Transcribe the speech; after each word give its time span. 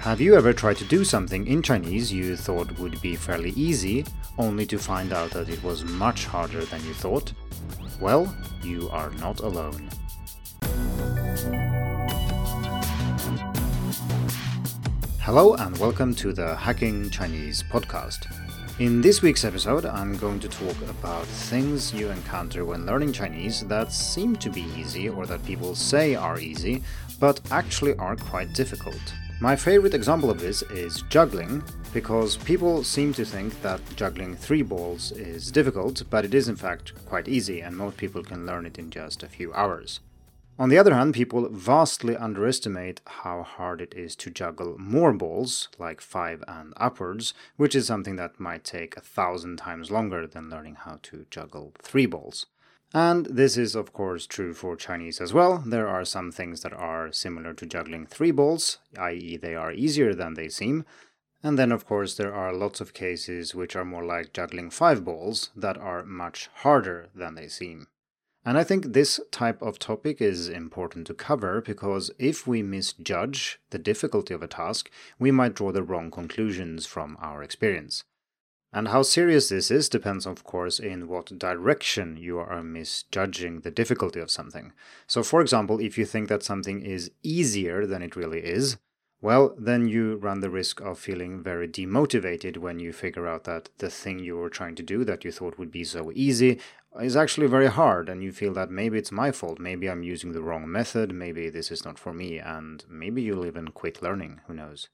Have 0.00 0.18
you 0.18 0.34
ever 0.34 0.54
tried 0.54 0.78
to 0.78 0.86
do 0.86 1.04
something 1.04 1.46
in 1.46 1.60
Chinese 1.60 2.10
you 2.10 2.34
thought 2.34 2.78
would 2.78 2.98
be 3.02 3.16
fairly 3.16 3.50
easy, 3.50 4.06
only 4.38 4.64
to 4.64 4.78
find 4.78 5.12
out 5.12 5.30
that 5.32 5.50
it 5.50 5.62
was 5.62 5.84
much 5.84 6.24
harder 6.24 6.64
than 6.64 6.82
you 6.86 6.94
thought? 6.94 7.34
Well, 8.00 8.34
you 8.62 8.88
are 8.88 9.10
not 9.20 9.40
alone. 9.40 9.90
Hello 15.20 15.52
and 15.56 15.76
welcome 15.76 16.14
to 16.14 16.32
the 16.32 16.56
Hacking 16.56 17.10
Chinese 17.10 17.62
podcast. 17.62 18.24
In 18.78 19.02
this 19.02 19.20
week's 19.20 19.44
episode, 19.44 19.84
I'm 19.84 20.16
going 20.16 20.40
to 20.40 20.48
talk 20.48 20.80
about 20.88 21.26
things 21.26 21.92
you 21.92 22.08
encounter 22.08 22.64
when 22.64 22.86
learning 22.86 23.12
Chinese 23.12 23.60
that 23.66 23.92
seem 23.92 24.34
to 24.36 24.48
be 24.48 24.62
easy 24.74 25.10
or 25.10 25.26
that 25.26 25.44
people 25.44 25.74
say 25.74 26.14
are 26.14 26.40
easy, 26.40 26.82
but 27.20 27.38
actually 27.50 27.94
are 27.96 28.16
quite 28.16 28.54
difficult. 28.54 29.12
My 29.42 29.56
favorite 29.56 29.94
example 29.94 30.30
of 30.30 30.38
this 30.38 30.60
is 30.64 31.00
juggling, 31.08 31.62
because 31.94 32.36
people 32.36 32.84
seem 32.84 33.14
to 33.14 33.24
think 33.24 33.58
that 33.62 33.80
juggling 33.96 34.36
three 34.36 34.60
balls 34.60 35.12
is 35.12 35.50
difficult, 35.50 36.02
but 36.10 36.26
it 36.26 36.34
is 36.34 36.46
in 36.46 36.56
fact 36.56 36.92
quite 37.06 37.26
easy, 37.26 37.62
and 37.62 37.74
most 37.74 37.96
people 37.96 38.22
can 38.22 38.44
learn 38.44 38.66
it 38.66 38.78
in 38.78 38.90
just 38.90 39.22
a 39.22 39.28
few 39.28 39.50
hours. 39.54 40.00
On 40.58 40.68
the 40.68 40.76
other 40.76 40.92
hand, 40.92 41.14
people 41.14 41.48
vastly 41.48 42.14
underestimate 42.18 43.00
how 43.06 43.42
hard 43.42 43.80
it 43.80 43.94
is 43.94 44.14
to 44.16 44.30
juggle 44.30 44.76
more 44.78 45.14
balls, 45.14 45.70
like 45.78 46.02
five 46.02 46.44
and 46.46 46.74
upwards, 46.76 47.32
which 47.56 47.74
is 47.74 47.86
something 47.86 48.16
that 48.16 48.38
might 48.38 48.62
take 48.62 48.94
a 48.94 49.00
thousand 49.00 49.56
times 49.56 49.90
longer 49.90 50.26
than 50.26 50.50
learning 50.50 50.74
how 50.80 50.98
to 51.04 51.24
juggle 51.30 51.72
three 51.78 52.04
balls. 52.04 52.44
And 52.92 53.26
this 53.26 53.56
is, 53.56 53.76
of 53.76 53.92
course, 53.92 54.26
true 54.26 54.52
for 54.52 54.74
Chinese 54.74 55.20
as 55.20 55.32
well. 55.32 55.62
There 55.64 55.86
are 55.86 56.04
some 56.04 56.32
things 56.32 56.62
that 56.62 56.72
are 56.72 57.12
similar 57.12 57.54
to 57.54 57.66
juggling 57.66 58.06
three 58.06 58.32
balls, 58.32 58.78
i.e., 58.98 59.36
they 59.36 59.54
are 59.54 59.72
easier 59.72 60.12
than 60.12 60.34
they 60.34 60.48
seem. 60.48 60.84
And 61.42 61.58
then, 61.58 61.70
of 61.70 61.86
course, 61.86 62.16
there 62.16 62.34
are 62.34 62.52
lots 62.52 62.80
of 62.80 62.92
cases 62.92 63.54
which 63.54 63.76
are 63.76 63.84
more 63.84 64.04
like 64.04 64.32
juggling 64.32 64.70
five 64.70 65.04
balls 65.04 65.50
that 65.54 65.78
are 65.78 66.04
much 66.04 66.50
harder 66.56 67.08
than 67.14 67.36
they 67.36 67.46
seem. 67.46 67.86
And 68.44 68.58
I 68.58 68.64
think 68.64 68.86
this 68.86 69.20
type 69.30 69.62
of 69.62 69.78
topic 69.78 70.20
is 70.20 70.48
important 70.48 71.06
to 71.06 71.14
cover 71.14 71.60
because 71.60 72.10
if 72.18 72.46
we 72.46 72.62
misjudge 72.62 73.60
the 73.70 73.78
difficulty 73.78 74.34
of 74.34 74.42
a 74.42 74.48
task, 74.48 74.90
we 75.18 75.30
might 75.30 75.54
draw 75.54 75.72
the 75.72 75.82
wrong 75.82 76.10
conclusions 76.10 76.86
from 76.86 77.18
our 77.20 77.42
experience. 77.42 78.04
And 78.72 78.88
how 78.88 79.02
serious 79.02 79.48
this 79.48 79.70
is 79.70 79.88
depends, 79.88 80.26
of 80.26 80.44
course, 80.44 80.78
in 80.78 81.08
what 81.08 81.38
direction 81.38 82.16
you 82.16 82.38
are 82.38 82.62
misjudging 82.62 83.60
the 83.60 83.70
difficulty 83.70 84.20
of 84.20 84.30
something. 84.30 84.72
So, 85.08 85.24
for 85.24 85.40
example, 85.40 85.80
if 85.80 85.98
you 85.98 86.04
think 86.04 86.28
that 86.28 86.44
something 86.44 86.80
is 86.80 87.10
easier 87.22 87.84
than 87.84 88.00
it 88.00 88.14
really 88.14 88.40
is, 88.40 88.78
well, 89.22 89.54
then 89.58 89.86
you 89.86 90.16
run 90.16 90.40
the 90.40 90.48
risk 90.48 90.80
of 90.80 90.98
feeling 90.98 91.42
very 91.42 91.68
demotivated 91.68 92.56
when 92.56 92.78
you 92.78 92.92
figure 92.92 93.26
out 93.26 93.44
that 93.44 93.68
the 93.78 93.90
thing 93.90 94.18
you 94.20 94.36
were 94.36 94.48
trying 94.48 94.76
to 94.76 94.82
do 94.82 95.04
that 95.04 95.24
you 95.24 95.32
thought 95.32 95.58
would 95.58 95.70
be 95.70 95.84
so 95.84 96.10
easy 96.14 96.58
is 97.00 97.16
actually 97.16 97.46
very 97.48 97.66
hard, 97.66 98.08
and 98.08 98.22
you 98.22 98.32
feel 98.32 98.54
that 98.54 98.70
maybe 98.70 98.98
it's 98.98 99.12
my 99.12 99.30
fault, 99.30 99.58
maybe 99.58 99.90
I'm 99.90 100.02
using 100.02 100.32
the 100.32 100.42
wrong 100.42 100.70
method, 100.70 101.12
maybe 101.12 101.50
this 101.50 101.70
is 101.70 101.84
not 101.84 101.98
for 101.98 102.14
me, 102.14 102.38
and 102.38 102.84
maybe 102.88 103.20
you'll 103.20 103.46
even 103.46 103.68
quit 103.68 104.00
learning, 104.00 104.40
who 104.46 104.54
knows. 104.54 104.88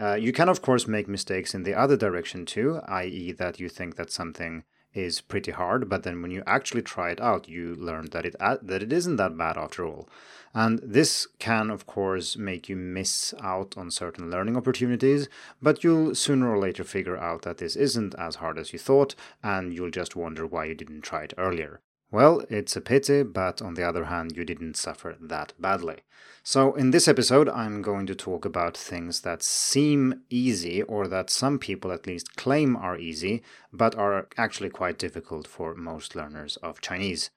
Uh, 0.00 0.14
you 0.14 0.32
can, 0.32 0.48
of 0.48 0.62
course, 0.62 0.86
make 0.86 1.08
mistakes 1.08 1.54
in 1.54 1.64
the 1.64 1.74
other 1.74 1.96
direction 1.96 2.46
too, 2.46 2.80
i.e., 2.86 3.32
that 3.32 3.58
you 3.58 3.68
think 3.68 3.96
that 3.96 4.10
something 4.10 4.62
is 4.94 5.20
pretty 5.20 5.50
hard, 5.50 5.88
but 5.88 6.02
then 6.02 6.22
when 6.22 6.30
you 6.30 6.42
actually 6.46 6.82
try 6.82 7.10
it 7.10 7.20
out, 7.20 7.48
you 7.48 7.74
learn 7.74 8.06
that 8.10 8.24
it 8.24 8.34
that 8.38 8.82
it 8.82 8.92
isn't 8.92 9.16
that 9.16 9.36
bad 9.36 9.56
after 9.56 9.84
all. 9.84 10.08
And 10.54 10.80
this 10.82 11.26
can, 11.38 11.70
of 11.70 11.86
course, 11.86 12.36
make 12.36 12.68
you 12.68 12.76
miss 12.76 13.34
out 13.42 13.74
on 13.76 13.90
certain 13.90 14.30
learning 14.30 14.56
opportunities, 14.56 15.28
but 15.60 15.84
you'll 15.84 16.14
sooner 16.14 16.50
or 16.50 16.58
later 16.58 16.84
figure 16.84 17.18
out 17.18 17.42
that 17.42 17.58
this 17.58 17.76
isn't 17.76 18.14
as 18.14 18.36
hard 18.36 18.58
as 18.58 18.72
you 18.72 18.78
thought, 18.78 19.14
and 19.42 19.74
you'll 19.74 19.90
just 19.90 20.16
wonder 20.16 20.46
why 20.46 20.64
you 20.64 20.74
didn't 20.74 21.02
try 21.02 21.24
it 21.24 21.34
earlier. 21.36 21.80
Well, 22.10 22.42
it's 22.48 22.74
a 22.74 22.80
pity, 22.80 23.22
but 23.22 23.60
on 23.60 23.74
the 23.74 23.86
other 23.86 24.04
hand, 24.04 24.34
you 24.34 24.44
didn't 24.44 24.78
suffer 24.78 25.16
that 25.20 25.52
badly. 25.58 25.98
So, 26.42 26.74
in 26.74 26.90
this 26.90 27.06
episode, 27.06 27.50
I'm 27.50 27.82
going 27.82 28.06
to 28.06 28.14
talk 28.14 28.46
about 28.46 28.76
things 28.76 29.20
that 29.20 29.42
seem 29.42 30.22
easy, 30.30 30.80
or 30.82 31.06
that 31.08 31.28
some 31.28 31.58
people 31.58 31.92
at 31.92 32.06
least 32.06 32.34
claim 32.36 32.76
are 32.76 32.96
easy, 32.96 33.42
but 33.72 33.94
are 33.94 34.28
actually 34.38 34.70
quite 34.70 34.98
difficult 34.98 35.46
for 35.46 35.74
most 35.74 36.16
learners 36.16 36.56
of 36.62 36.80
Chinese. 36.80 37.30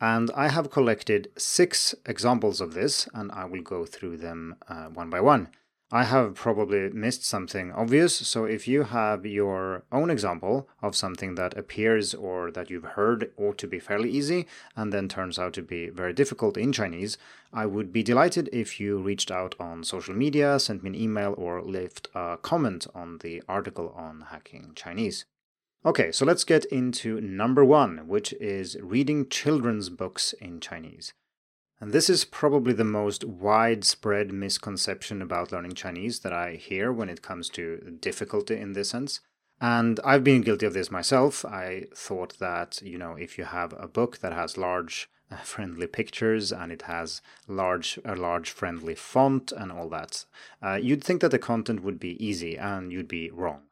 And 0.00 0.30
I 0.34 0.48
have 0.48 0.70
collected 0.70 1.30
six 1.36 1.94
examples 2.06 2.62
of 2.62 2.72
this, 2.72 3.08
and 3.12 3.30
I 3.32 3.44
will 3.44 3.62
go 3.62 3.84
through 3.84 4.16
them 4.16 4.56
uh, 4.68 4.86
one 4.86 5.10
by 5.10 5.20
one. 5.20 5.48
I 5.90 6.04
have 6.04 6.34
probably 6.34 6.90
missed 6.90 7.24
something 7.24 7.72
obvious, 7.72 8.14
so 8.14 8.44
if 8.44 8.68
you 8.68 8.82
have 8.82 9.24
your 9.24 9.84
own 9.90 10.10
example 10.10 10.68
of 10.82 10.94
something 10.94 11.34
that 11.36 11.56
appears 11.56 12.12
or 12.12 12.50
that 12.50 12.68
you've 12.68 12.84
heard 12.84 13.32
ought 13.38 13.56
to 13.56 13.66
be 13.66 13.78
fairly 13.78 14.10
easy 14.10 14.46
and 14.76 14.92
then 14.92 15.08
turns 15.08 15.38
out 15.38 15.54
to 15.54 15.62
be 15.62 15.88
very 15.88 16.12
difficult 16.12 16.58
in 16.58 16.72
Chinese, 16.72 17.16
I 17.54 17.64
would 17.64 17.90
be 17.90 18.02
delighted 18.02 18.50
if 18.52 18.78
you 18.78 18.98
reached 18.98 19.30
out 19.30 19.54
on 19.58 19.82
social 19.82 20.14
media, 20.14 20.58
sent 20.58 20.82
me 20.82 20.90
an 20.90 20.94
email, 20.94 21.34
or 21.38 21.62
left 21.62 22.08
a 22.14 22.36
comment 22.36 22.86
on 22.94 23.18
the 23.18 23.42
article 23.48 23.94
on 23.96 24.26
hacking 24.30 24.72
Chinese. 24.74 25.24
Okay, 25.86 26.12
so 26.12 26.26
let's 26.26 26.44
get 26.44 26.66
into 26.66 27.18
number 27.22 27.64
one, 27.64 28.06
which 28.06 28.34
is 28.34 28.76
reading 28.82 29.26
children's 29.30 29.88
books 29.88 30.34
in 30.34 30.60
Chinese. 30.60 31.14
And 31.80 31.92
this 31.92 32.10
is 32.10 32.24
probably 32.24 32.72
the 32.72 32.84
most 32.84 33.24
widespread 33.24 34.32
misconception 34.32 35.22
about 35.22 35.52
learning 35.52 35.74
Chinese 35.74 36.20
that 36.20 36.32
I 36.32 36.54
hear 36.54 36.92
when 36.92 37.08
it 37.08 37.22
comes 37.22 37.48
to 37.50 37.96
difficulty 38.00 38.56
in 38.56 38.72
this 38.72 38.90
sense. 38.90 39.20
And 39.60 40.00
I've 40.04 40.24
been 40.24 40.42
guilty 40.42 40.66
of 40.66 40.74
this 40.74 40.90
myself. 40.90 41.44
I 41.44 41.86
thought 41.94 42.38
that, 42.38 42.80
you 42.82 42.98
know, 42.98 43.14
if 43.14 43.38
you 43.38 43.44
have 43.44 43.74
a 43.78 43.88
book 43.88 44.18
that 44.18 44.32
has 44.32 44.56
large 44.56 45.08
uh, 45.30 45.36
friendly 45.44 45.86
pictures 45.86 46.52
and 46.52 46.72
it 46.72 46.82
has 46.82 47.22
large 47.46 47.98
a 48.04 48.14
large 48.16 48.50
friendly 48.50 48.94
font 48.94 49.52
and 49.52 49.70
all 49.70 49.88
that, 49.88 50.24
uh, 50.62 50.74
you'd 50.74 51.04
think 51.04 51.20
that 51.20 51.30
the 51.30 51.38
content 51.38 51.82
would 51.82 52.00
be 52.00 52.24
easy 52.24 52.56
and 52.56 52.92
you'd 52.92 53.08
be 53.08 53.30
wrong. 53.30 53.67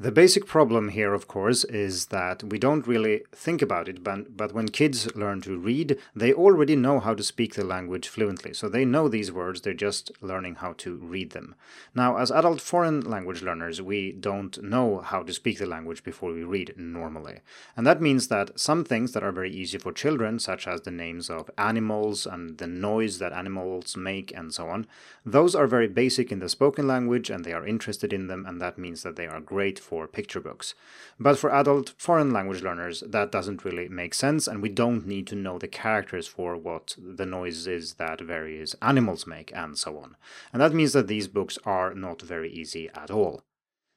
The 0.00 0.12
basic 0.12 0.46
problem 0.46 0.90
here, 0.90 1.12
of 1.12 1.26
course, 1.26 1.64
is 1.64 2.06
that 2.06 2.44
we 2.44 2.56
don't 2.60 2.86
really 2.86 3.24
think 3.32 3.60
about 3.60 3.88
it, 3.88 4.04
but, 4.04 4.36
but 4.36 4.52
when 4.52 4.68
kids 4.68 5.12
learn 5.16 5.40
to 5.40 5.58
read, 5.58 5.98
they 6.14 6.32
already 6.32 6.76
know 6.76 7.00
how 7.00 7.14
to 7.14 7.24
speak 7.24 7.54
the 7.56 7.64
language 7.64 8.06
fluently. 8.06 8.54
So 8.54 8.68
they 8.68 8.84
know 8.84 9.08
these 9.08 9.32
words, 9.32 9.62
they're 9.62 9.74
just 9.74 10.12
learning 10.20 10.56
how 10.56 10.74
to 10.74 10.94
read 10.94 11.30
them. 11.30 11.56
Now, 11.96 12.16
as 12.16 12.30
adult 12.30 12.60
foreign 12.60 13.00
language 13.00 13.42
learners, 13.42 13.82
we 13.82 14.12
don't 14.12 14.62
know 14.62 14.98
how 15.00 15.24
to 15.24 15.32
speak 15.32 15.58
the 15.58 15.66
language 15.66 16.04
before 16.04 16.32
we 16.32 16.44
read 16.44 16.74
normally. 16.76 17.40
And 17.76 17.84
that 17.84 18.00
means 18.00 18.28
that 18.28 18.56
some 18.60 18.84
things 18.84 19.10
that 19.14 19.24
are 19.24 19.32
very 19.32 19.50
easy 19.50 19.78
for 19.78 19.90
children, 19.90 20.38
such 20.38 20.68
as 20.68 20.82
the 20.82 20.92
names 20.92 21.28
of 21.28 21.50
animals 21.58 22.24
and 22.24 22.58
the 22.58 22.68
noise 22.68 23.18
that 23.18 23.32
animals 23.32 23.96
make 23.96 24.32
and 24.36 24.54
so 24.54 24.68
on, 24.68 24.86
those 25.26 25.56
are 25.56 25.66
very 25.66 25.88
basic 25.88 26.30
in 26.30 26.38
the 26.38 26.48
spoken 26.48 26.86
language 26.86 27.30
and 27.30 27.44
they 27.44 27.52
are 27.52 27.66
interested 27.66 28.12
in 28.12 28.28
them, 28.28 28.46
and 28.46 28.60
that 28.60 28.78
means 28.78 29.02
that 29.02 29.16
they 29.16 29.26
are 29.26 29.40
great 29.40 29.80
for 29.88 30.06
picture 30.06 30.40
books. 30.40 30.74
But 31.18 31.38
for 31.38 31.50
adult 31.50 31.94
foreign 31.96 32.30
language 32.30 32.62
learners, 32.62 33.02
that 33.06 33.32
doesn't 33.32 33.64
really 33.64 33.88
make 33.88 34.12
sense, 34.14 34.46
and 34.46 34.60
we 34.60 34.68
don't 34.68 35.06
need 35.06 35.26
to 35.28 35.42
know 35.44 35.58
the 35.58 35.68
characters 35.82 36.28
for 36.28 36.56
what 36.56 36.94
the 36.98 37.26
noise 37.26 37.66
is 37.66 37.94
that 37.94 38.20
various 38.20 38.76
animals 38.82 39.26
make, 39.26 39.50
and 39.54 39.78
so 39.78 39.98
on. 39.98 40.16
And 40.52 40.60
that 40.60 40.74
means 40.74 40.92
that 40.92 41.08
these 41.08 41.28
books 41.28 41.58
are 41.64 41.94
not 41.94 42.20
very 42.20 42.52
easy 42.52 42.90
at 42.94 43.10
all. 43.10 43.42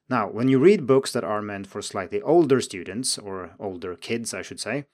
Now, 0.08 0.28
when 0.28 0.48
you 0.48 0.58
read 0.58 0.86
books 0.86 1.12
that 1.12 1.24
are 1.24 1.42
meant 1.42 1.66
for 1.66 1.82
slightly 1.82 2.22
older 2.22 2.60
students, 2.60 3.18
or 3.18 3.50
older 3.58 3.94
kids, 3.94 4.32
I 4.32 4.42
should 4.42 4.60
say, 4.60 4.86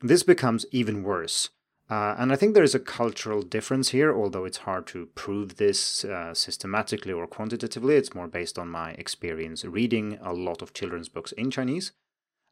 this 0.00 0.22
becomes 0.22 0.66
even 0.72 1.02
worse 1.02 1.50
uh, 1.90 2.14
and 2.18 2.32
I 2.32 2.36
think 2.36 2.54
there 2.54 2.62
is 2.62 2.74
a 2.74 2.80
cultural 2.80 3.42
difference 3.42 3.88
here, 3.88 4.14
although 4.14 4.44
it's 4.44 4.58
hard 4.58 4.86
to 4.88 5.06
prove 5.16 5.56
this 5.56 6.04
uh, 6.04 6.32
systematically 6.34 7.12
or 7.12 7.26
quantitatively. 7.26 7.96
It's 7.96 8.14
more 8.14 8.28
based 8.28 8.60
on 8.60 8.68
my 8.68 8.92
experience 8.92 9.64
reading 9.64 10.16
a 10.22 10.32
lot 10.32 10.62
of 10.62 10.72
children's 10.72 11.08
books 11.08 11.32
in 11.32 11.50
Chinese. 11.50 11.90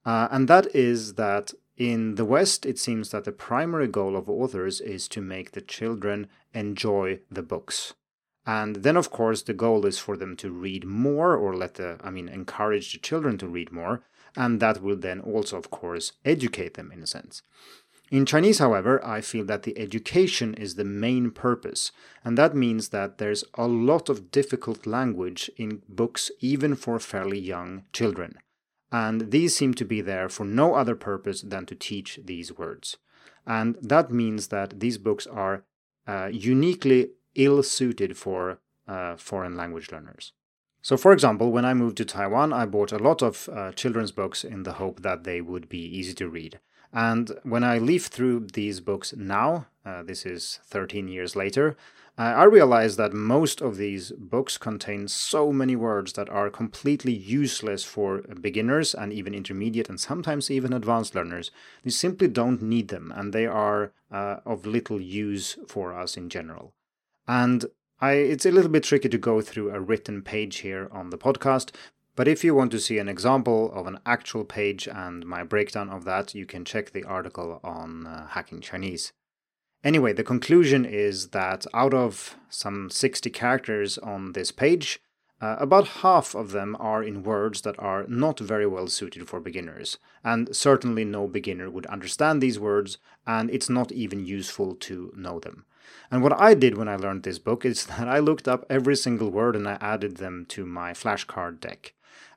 Uh, 0.04 0.26
and 0.32 0.48
that 0.48 0.74
is 0.74 1.14
that 1.14 1.52
in 1.76 2.16
the 2.16 2.24
West, 2.24 2.66
it 2.66 2.80
seems 2.80 3.10
that 3.10 3.24
the 3.24 3.30
primary 3.30 3.86
goal 3.86 4.16
of 4.16 4.28
authors 4.28 4.80
is 4.80 5.06
to 5.08 5.20
make 5.20 5.52
the 5.52 5.60
children 5.60 6.26
enjoy 6.52 7.20
the 7.30 7.42
books. 7.42 7.94
And 8.44 8.76
then, 8.76 8.96
of 8.96 9.10
course, 9.10 9.42
the 9.42 9.52
goal 9.52 9.86
is 9.86 9.98
for 9.98 10.16
them 10.16 10.34
to 10.38 10.50
read 10.50 10.84
more 10.84 11.36
or 11.36 11.54
let 11.54 11.74
the, 11.74 11.98
I 12.02 12.10
mean, 12.10 12.28
encourage 12.28 12.92
the 12.92 12.98
children 12.98 13.38
to 13.38 13.46
read 13.46 13.70
more. 13.70 14.02
And 14.34 14.58
that 14.58 14.82
will 14.82 14.96
then 14.96 15.20
also, 15.20 15.56
of 15.56 15.70
course, 15.70 16.12
educate 16.24 16.74
them 16.74 16.90
in 16.90 17.02
a 17.02 17.06
sense. 17.06 17.42
In 18.10 18.24
Chinese, 18.24 18.58
however, 18.58 19.04
I 19.04 19.20
feel 19.20 19.44
that 19.46 19.64
the 19.64 19.78
education 19.78 20.54
is 20.54 20.74
the 20.74 20.84
main 20.84 21.30
purpose, 21.30 21.92
and 22.24 22.38
that 22.38 22.54
means 22.54 22.88
that 22.88 23.18
there's 23.18 23.44
a 23.54 23.68
lot 23.68 24.08
of 24.08 24.30
difficult 24.30 24.86
language 24.86 25.50
in 25.56 25.82
books 25.88 26.30
even 26.40 26.74
for 26.74 26.98
fairly 26.98 27.38
young 27.38 27.84
children. 27.92 28.38
And 28.90 29.30
these 29.30 29.54
seem 29.54 29.74
to 29.74 29.84
be 29.84 30.00
there 30.00 30.30
for 30.30 30.46
no 30.46 30.74
other 30.74 30.94
purpose 30.94 31.42
than 31.42 31.66
to 31.66 31.74
teach 31.74 32.20
these 32.24 32.56
words. 32.56 32.96
And 33.46 33.76
that 33.82 34.10
means 34.10 34.48
that 34.48 34.80
these 34.80 34.96
books 34.96 35.26
are 35.26 35.64
uh, 36.06 36.30
uniquely 36.32 37.10
ill 37.34 37.62
suited 37.62 38.16
for 38.16 38.60
uh, 38.86 39.16
foreign 39.16 39.54
language 39.54 39.92
learners. 39.92 40.32
So, 40.80 40.96
for 40.96 41.12
example, 41.12 41.52
when 41.52 41.66
I 41.66 41.74
moved 41.74 41.98
to 41.98 42.06
Taiwan, 42.06 42.54
I 42.54 42.64
bought 42.64 42.92
a 42.92 42.98
lot 42.98 43.20
of 43.20 43.50
uh, 43.52 43.72
children's 43.72 44.12
books 44.12 44.44
in 44.44 44.62
the 44.62 44.74
hope 44.74 45.02
that 45.02 45.24
they 45.24 45.42
would 45.42 45.68
be 45.68 45.80
easy 45.80 46.14
to 46.14 46.28
read. 46.30 46.60
And 46.92 47.38
when 47.42 47.64
I 47.64 47.78
leaf 47.78 48.06
through 48.06 48.48
these 48.52 48.80
books 48.80 49.14
now, 49.16 49.66
uh, 49.84 50.02
this 50.02 50.24
is 50.24 50.60
13 50.64 51.08
years 51.08 51.36
later, 51.36 51.76
I 52.20 52.44
realize 52.44 52.96
that 52.96 53.12
most 53.12 53.60
of 53.60 53.76
these 53.76 54.10
books 54.10 54.58
contain 54.58 55.06
so 55.06 55.52
many 55.52 55.76
words 55.76 56.14
that 56.14 56.28
are 56.28 56.50
completely 56.50 57.12
useless 57.12 57.84
for 57.84 58.22
beginners 58.40 58.92
and 58.92 59.12
even 59.12 59.34
intermediate 59.34 59.88
and 59.88 60.00
sometimes 60.00 60.50
even 60.50 60.72
advanced 60.72 61.14
learners. 61.14 61.52
You 61.84 61.92
simply 61.92 62.26
don't 62.26 62.60
need 62.60 62.88
them 62.88 63.12
and 63.14 63.32
they 63.32 63.46
are 63.46 63.92
uh, 64.10 64.38
of 64.44 64.66
little 64.66 65.00
use 65.00 65.58
for 65.68 65.96
us 65.96 66.16
in 66.16 66.28
general. 66.28 66.74
And 67.28 67.66
I, 68.00 68.12
it's 68.14 68.46
a 68.46 68.50
little 68.50 68.70
bit 68.70 68.82
tricky 68.82 69.08
to 69.08 69.18
go 69.18 69.40
through 69.40 69.70
a 69.70 69.78
written 69.78 70.22
page 70.22 70.58
here 70.58 70.88
on 70.90 71.10
the 71.10 71.18
podcast, 71.18 71.70
but 72.18 72.26
if 72.26 72.42
you 72.42 72.52
want 72.52 72.72
to 72.72 72.80
see 72.80 72.98
an 72.98 73.08
example 73.08 73.70
of 73.72 73.86
an 73.86 74.00
actual 74.04 74.44
page 74.44 74.88
and 74.88 75.24
my 75.24 75.44
breakdown 75.44 75.88
of 75.88 76.04
that, 76.04 76.34
you 76.34 76.44
can 76.44 76.64
check 76.64 76.90
the 76.90 77.04
article 77.04 77.60
on 77.62 78.08
uh, 78.08 78.26
Hacking 78.26 78.60
Chinese. 78.60 79.12
Anyway, 79.84 80.12
the 80.12 80.24
conclusion 80.24 80.84
is 80.84 81.28
that 81.28 81.64
out 81.72 81.94
of 81.94 82.36
some 82.50 82.90
60 82.90 83.30
characters 83.30 83.98
on 83.98 84.32
this 84.32 84.50
page, 84.50 84.98
uh, 85.40 85.54
about 85.60 86.00
half 86.02 86.34
of 86.34 86.50
them 86.50 86.76
are 86.80 87.04
in 87.04 87.22
words 87.22 87.60
that 87.60 87.78
are 87.78 88.04
not 88.08 88.40
very 88.40 88.66
well 88.66 88.88
suited 88.88 89.28
for 89.28 89.38
beginners, 89.38 89.96
and 90.24 90.56
certainly 90.56 91.04
no 91.04 91.28
beginner 91.28 91.70
would 91.70 91.86
understand 91.86 92.42
these 92.42 92.58
words, 92.58 92.98
and 93.28 93.48
it's 93.48 93.68
not 93.68 93.92
even 93.92 94.26
useful 94.26 94.74
to 94.74 95.12
know 95.16 95.38
them. 95.38 95.66
And 96.10 96.24
what 96.24 96.32
I 96.32 96.54
did 96.54 96.76
when 96.76 96.88
I 96.88 96.96
learned 96.96 97.22
this 97.22 97.38
book 97.38 97.64
is 97.64 97.86
that 97.86 98.08
I 98.08 98.18
looked 98.18 98.48
up 98.48 98.66
every 98.68 98.96
single 98.96 99.30
word 99.30 99.54
and 99.54 99.68
I 99.68 99.78
added 99.80 100.16
them 100.16 100.46
to 100.48 100.66
my 100.66 100.92
flashcard 100.92 101.60
deck. 101.60 101.94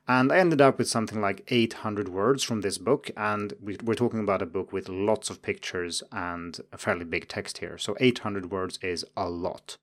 And 0.08 0.32
I 0.32 0.38
ended 0.38 0.60
up 0.60 0.78
with 0.78 0.88
something 0.88 1.20
like 1.20 1.44
800 1.48 2.08
words 2.08 2.42
from 2.42 2.60
this 2.60 2.76
book, 2.76 3.10
and 3.16 3.54
we're 3.60 3.94
talking 3.94 4.20
about 4.20 4.42
a 4.42 4.46
book 4.46 4.72
with 4.72 4.88
lots 4.88 5.30
of 5.30 5.42
pictures 5.42 6.02
and 6.10 6.58
a 6.72 6.78
fairly 6.78 7.04
big 7.04 7.28
text 7.28 7.58
here. 7.58 7.78
So 7.78 7.96
800 8.00 8.50
words 8.50 8.78
is 8.82 9.04
a 9.16 9.28
lot. 9.28 9.78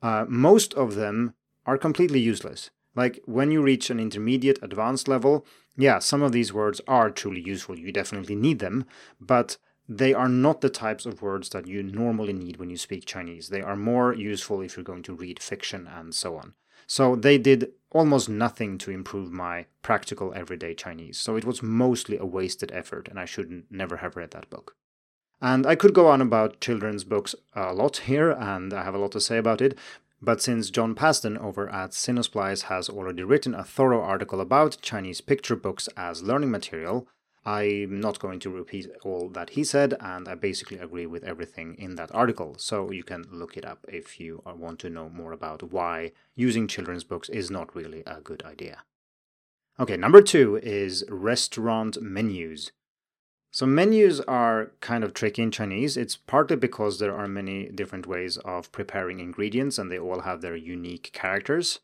Uh, 0.00 0.24
most 0.26 0.72
of 0.74 0.94
them 0.94 1.34
are 1.66 1.76
completely 1.76 2.18
useless. 2.18 2.70
Like 2.94 3.20
when 3.26 3.50
you 3.50 3.62
reach 3.62 3.90
an 3.90 4.00
intermediate 4.00 4.58
advanced 4.62 5.06
level, 5.06 5.46
yeah, 5.76 5.98
some 5.98 6.22
of 6.22 6.32
these 6.32 6.52
words 6.52 6.80
are 6.88 7.10
truly 7.10 7.40
useful. 7.40 7.78
You 7.78 7.92
definitely 7.92 8.34
need 8.34 8.58
them, 8.58 8.84
but 9.20 9.56
they 9.88 10.14
are 10.14 10.28
not 10.28 10.60
the 10.60 10.70
types 10.70 11.06
of 11.06 11.22
words 11.22 11.48
that 11.50 11.66
you 11.66 11.82
normally 11.82 12.32
need 12.32 12.56
when 12.56 12.70
you 12.70 12.76
speak 12.76 13.04
Chinese. 13.04 13.48
They 13.48 13.62
are 13.62 13.76
more 13.76 14.14
useful 14.14 14.60
if 14.60 14.76
you're 14.76 14.84
going 14.84 15.02
to 15.04 15.14
read 15.14 15.42
fiction 15.42 15.86
and 15.86 16.14
so 16.14 16.36
on. 16.36 16.54
So 16.86 17.16
they 17.16 17.38
did 17.38 17.72
almost 17.90 18.28
nothing 18.28 18.78
to 18.78 18.90
improve 18.90 19.30
my 19.30 19.66
practical 19.82 20.32
everyday 20.34 20.74
Chinese. 20.74 21.18
So 21.18 21.36
it 21.36 21.44
was 21.44 21.62
mostly 21.62 22.16
a 22.16 22.26
wasted 22.26 22.72
effort, 22.72 23.08
and 23.08 23.18
I 23.18 23.24
should 23.24 23.64
never 23.70 23.98
have 23.98 24.16
read 24.16 24.30
that 24.32 24.50
book. 24.50 24.76
And 25.40 25.66
I 25.66 25.74
could 25.74 25.94
go 25.94 26.08
on 26.08 26.20
about 26.20 26.60
children's 26.60 27.04
books 27.04 27.34
a 27.54 27.72
lot 27.72 27.98
here, 27.98 28.30
and 28.30 28.72
I 28.72 28.84
have 28.84 28.94
a 28.94 28.98
lot 28.98 29.12
to 29.12 29.20
say 29.20 29.38
about 29.38 29.60
it. 29.60 29.76
But 30.20 30.40
since 30.40 30.70
John 30.70 30.94
Pasden 30.94 31.36
over 31.36 31.68
at 31.68 31.90
Sinosplice 31.90 32.62
has 32.62 32.88
already 32.88 33.24
written 33.24 33.54
a 33.54 33.64
thorough 33.64 34.00
article 34.00 34.40
about 34.40 34.78
Chinese 34.80 35.20
picture 35.20 35.56
books 35.56 35.88
as 35.96 36.22
learning 36.22 36.52
material, 36.52 37.08
I'm 37.44 38.00
not 38.00 38.20
going 38.20 38.38
to 38.40 38.50
repeat 38.50 38.88
all 39.02 39.28
that 39.30 39.50
he 39.50 39.64
said, 39.64 39.94
and 40.00 40.28
I 40.28 40.36
basically 40.36 40.78
agree 40.78 41.06
with 41.06 41.24
everything 41.24 41.74
in 41.76 41.96
that 41.96 42.14
article. 42.14 42.54
So 42.58 42.92
you 42.92 43.02
can 43.02 43.26
look 43.32 43.56
it 43.56 43.64
up 43.64 43.84
if 43.88 44.20
you 44.20 44.42
uh, 44.46 44.54
want 44.54 44.78
to 44.80 44.90
know 44.90 45.08
more 45.08 45.32
about 45.32 45.72
why 45.72 46.12
using 46.36 46.68
children's 46.68 47.04
books 47.04 47.28
is 47.28 47.50
not 47.50 47.74
really 47.74 48.04
a 48.06 48.20
good 48.20 48.44
idea. 48.44 48.84
Okay, 49.80 49.96
number 49.96 50.22
two 50.22 50.60
is 50.62 51.04
restaurant 51.08 52.00
menus. 52.00 52.70
So 53.50 53.66
menus 53.66 54.20
are 54.20 54.72
kind 54.80 55.02
of 55.02 55.12
tricky 55.12 55.42
in 55.42 55.50
Chinese. 55.50 55.96
It's 55.96 56.16
partly 56.16 56.56
because 56.56 56.98
there 56.98 57.14
are 57.14 57.28
many 57.28 57.68
different 57.68 58.06
ways 58.06 58.36
of 58.38 58.70
preparing 58.70 59.18
ingredients 59.18 59.78
and 59.78 59.90
they 59.90 59.98
all 59.98 60.20
have 60.20 60.40
their 60.40 60.56
unique 60.56 61.10
characters. 61.12 61.80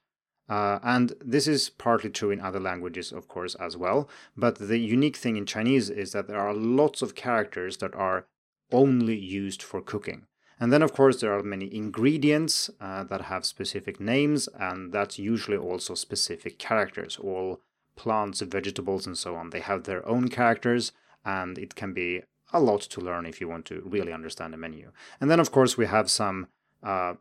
Uh, 0.48 0.78
and 0.82 1.12
this 1.20 1.46
is 1.46 1.68
partly 1.68 2.10
true 2.10 2.30
in 2.30 2.40
other 2.40 2.60
languages, 2.60 3.12
of 3.12 3.28
course, 3.28 3.54
as 3.56 3.76
well. 3.76 4.08
But 4.36 4.56
the 4.56 4.78
unique 4.78 5.16
thing 5.16 5.36
in 5.36 5.46
Chinese 5.46 5.90
is 5.90 6.12
that 6.12 6.26
there 6.26 6.40
are 6.40 6.54
lots 6.54 7.02
of 7.02 7.14
characters 7.14 7.76
that 7.78 7.94
are 7.94 8.26
only 8.72 9.16
used 9.16 9.62
for 9.62 9.80
cooking. 9.82 10.26
And 10.60 10.72
then, 10.72 10.82
of 10.82 10.92
course, 10.92 11.20
there 11.20 11.36
are 11.36 11.42
many 11.42 11.72
ingredients 11.72 12.70
uh, 12.80 13.04
that 13.04 13.22
have 13.22 13.44
specific 13.44 14.00
names, 14.00 14.48
and 14.58 14.92
that's 14.92 15.18
usually 15.18 15.56
also 15.56 15.94
specific 15.94 16.58
characters. 16.58 17.16
All 17.22 17.60
plants, 17.94 18.40
vegetables, 18.40 19.06
and 19.06 19.16
so 19.16 19.36
on, 19.36 19.50
they 19.50 19.60
have 19.60 19.84
their 19.84 20.06
own 20.08 20.28
characters, 20.28 20.92
and 21.24 21.58
it 21.58 21.74
can 21.74 21.92
be 21.92 22.22
a 22.52 22.60
lot 22.60 22.80
to 22.80 23.00
learn 23.00 23.26
if 23.26 23.40
you 23.40 23.48
want 23.48 23.66
to 23.66 23.82
really 23.84 24.12
understand 24.12 24.54
a 24.54 24.56
menu. 24.56 24.90
And 25.20 25.30
then, 25.30 25.40
of 25.40 25.52
course, 25.52 25.76
we 25.76 25.86
have 25.86 26.10
some 26.10 26.48
uh, 26.82 27.14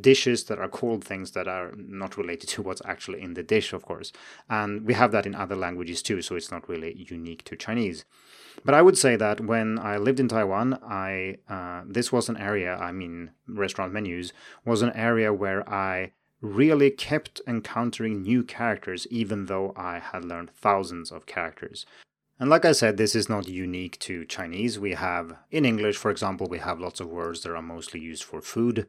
dishes 0.00 0.44
that 0.44 0.58
are 0.58 0.68
called 0.68 1.04
things 1.04 1.32
that 1.32 1.48
are 1.48 1.72
not 1.76 2.16
related 2.16 2.48
to 2.50 2.62
what's 2.62 2.82
actually 2.84 3.22
in 3.22 3.34
the 3.34 3.42
dish, 3.42 3.72
of 3.72 3.84
course. 3.84 4.12
And 4.48 4.86
we 4.86 4.94
have 4.94 5.12
that 5.12 5.26
in 5.26 5.34
other 5.34 5.56
languages 5.56 6.02
too, 6.02 6.22
so 6.22 6.36
it's 6.36 6.50
not 6.50 6.68
really 6.68 6.94
unique 7.10 7.44
to 7.44 7.56
Chinese. 7.56 8.04
But 8.64 8.74
I 8.74 8.82
would 8.82 8.98
say 8.98 9.16
that 9.16 9.40
when 9.40 9.78
I 9.78 9.96
lived 9.96 10.20
in 10.20 10.28
Taiwan, 10.28 10.78
I 10.82 11.36
uh, 11.48 11.82
this 11.86 12.10
was 12.12 12.28
an 12.28 12.36
area, 12.36 12.76
I 12.76 12.92
mean, 12.92 13.30
restaurant 13.46 13.92
menus 13.92 14.32
was 14.64 14.82
an 14.82 14.92
area 14.94 15.32
where 15.32 15.68
I 15.68 16.12
really 16.40 16.90
kept 16.90 17.40
encountering 17.46 18.22
new 18.22 18.42
characters, 18.42 19.06
even 19.10 19.46
though 19.46 19.72
I 19.76 19.98
had 19.98 20.24
learned 20.24 20.50
thousands 20.50 21.10
of 21.10 21.26
characters. 21.26 21.86
And 22.38 22.50
like 22.50 22.66
I 22.66 22.72
said, 22.72 22.96
this 22.96 23.14
is 23.14 23.30
not 23.30 23.48
unique 23.48 23.98
to 24.00 24.26
Chinese. 24.26 24.78
We 24.78 24.92
have, 24.92 25.36
in 25.50 25.64
English, 25.64 25.96
for 25.96 26.10
example, 26.10 26.46
we 26.46 26.58
have 26.58 26.78
lots 26.78 27.00
of 27.00 27.08
words 27.08 27.42
that 27.42 27.52
are 27.52 27.62
mostly 27.62 28.00
used 28.00 28.24
for 28.24 28.42
food. 28.42 28.86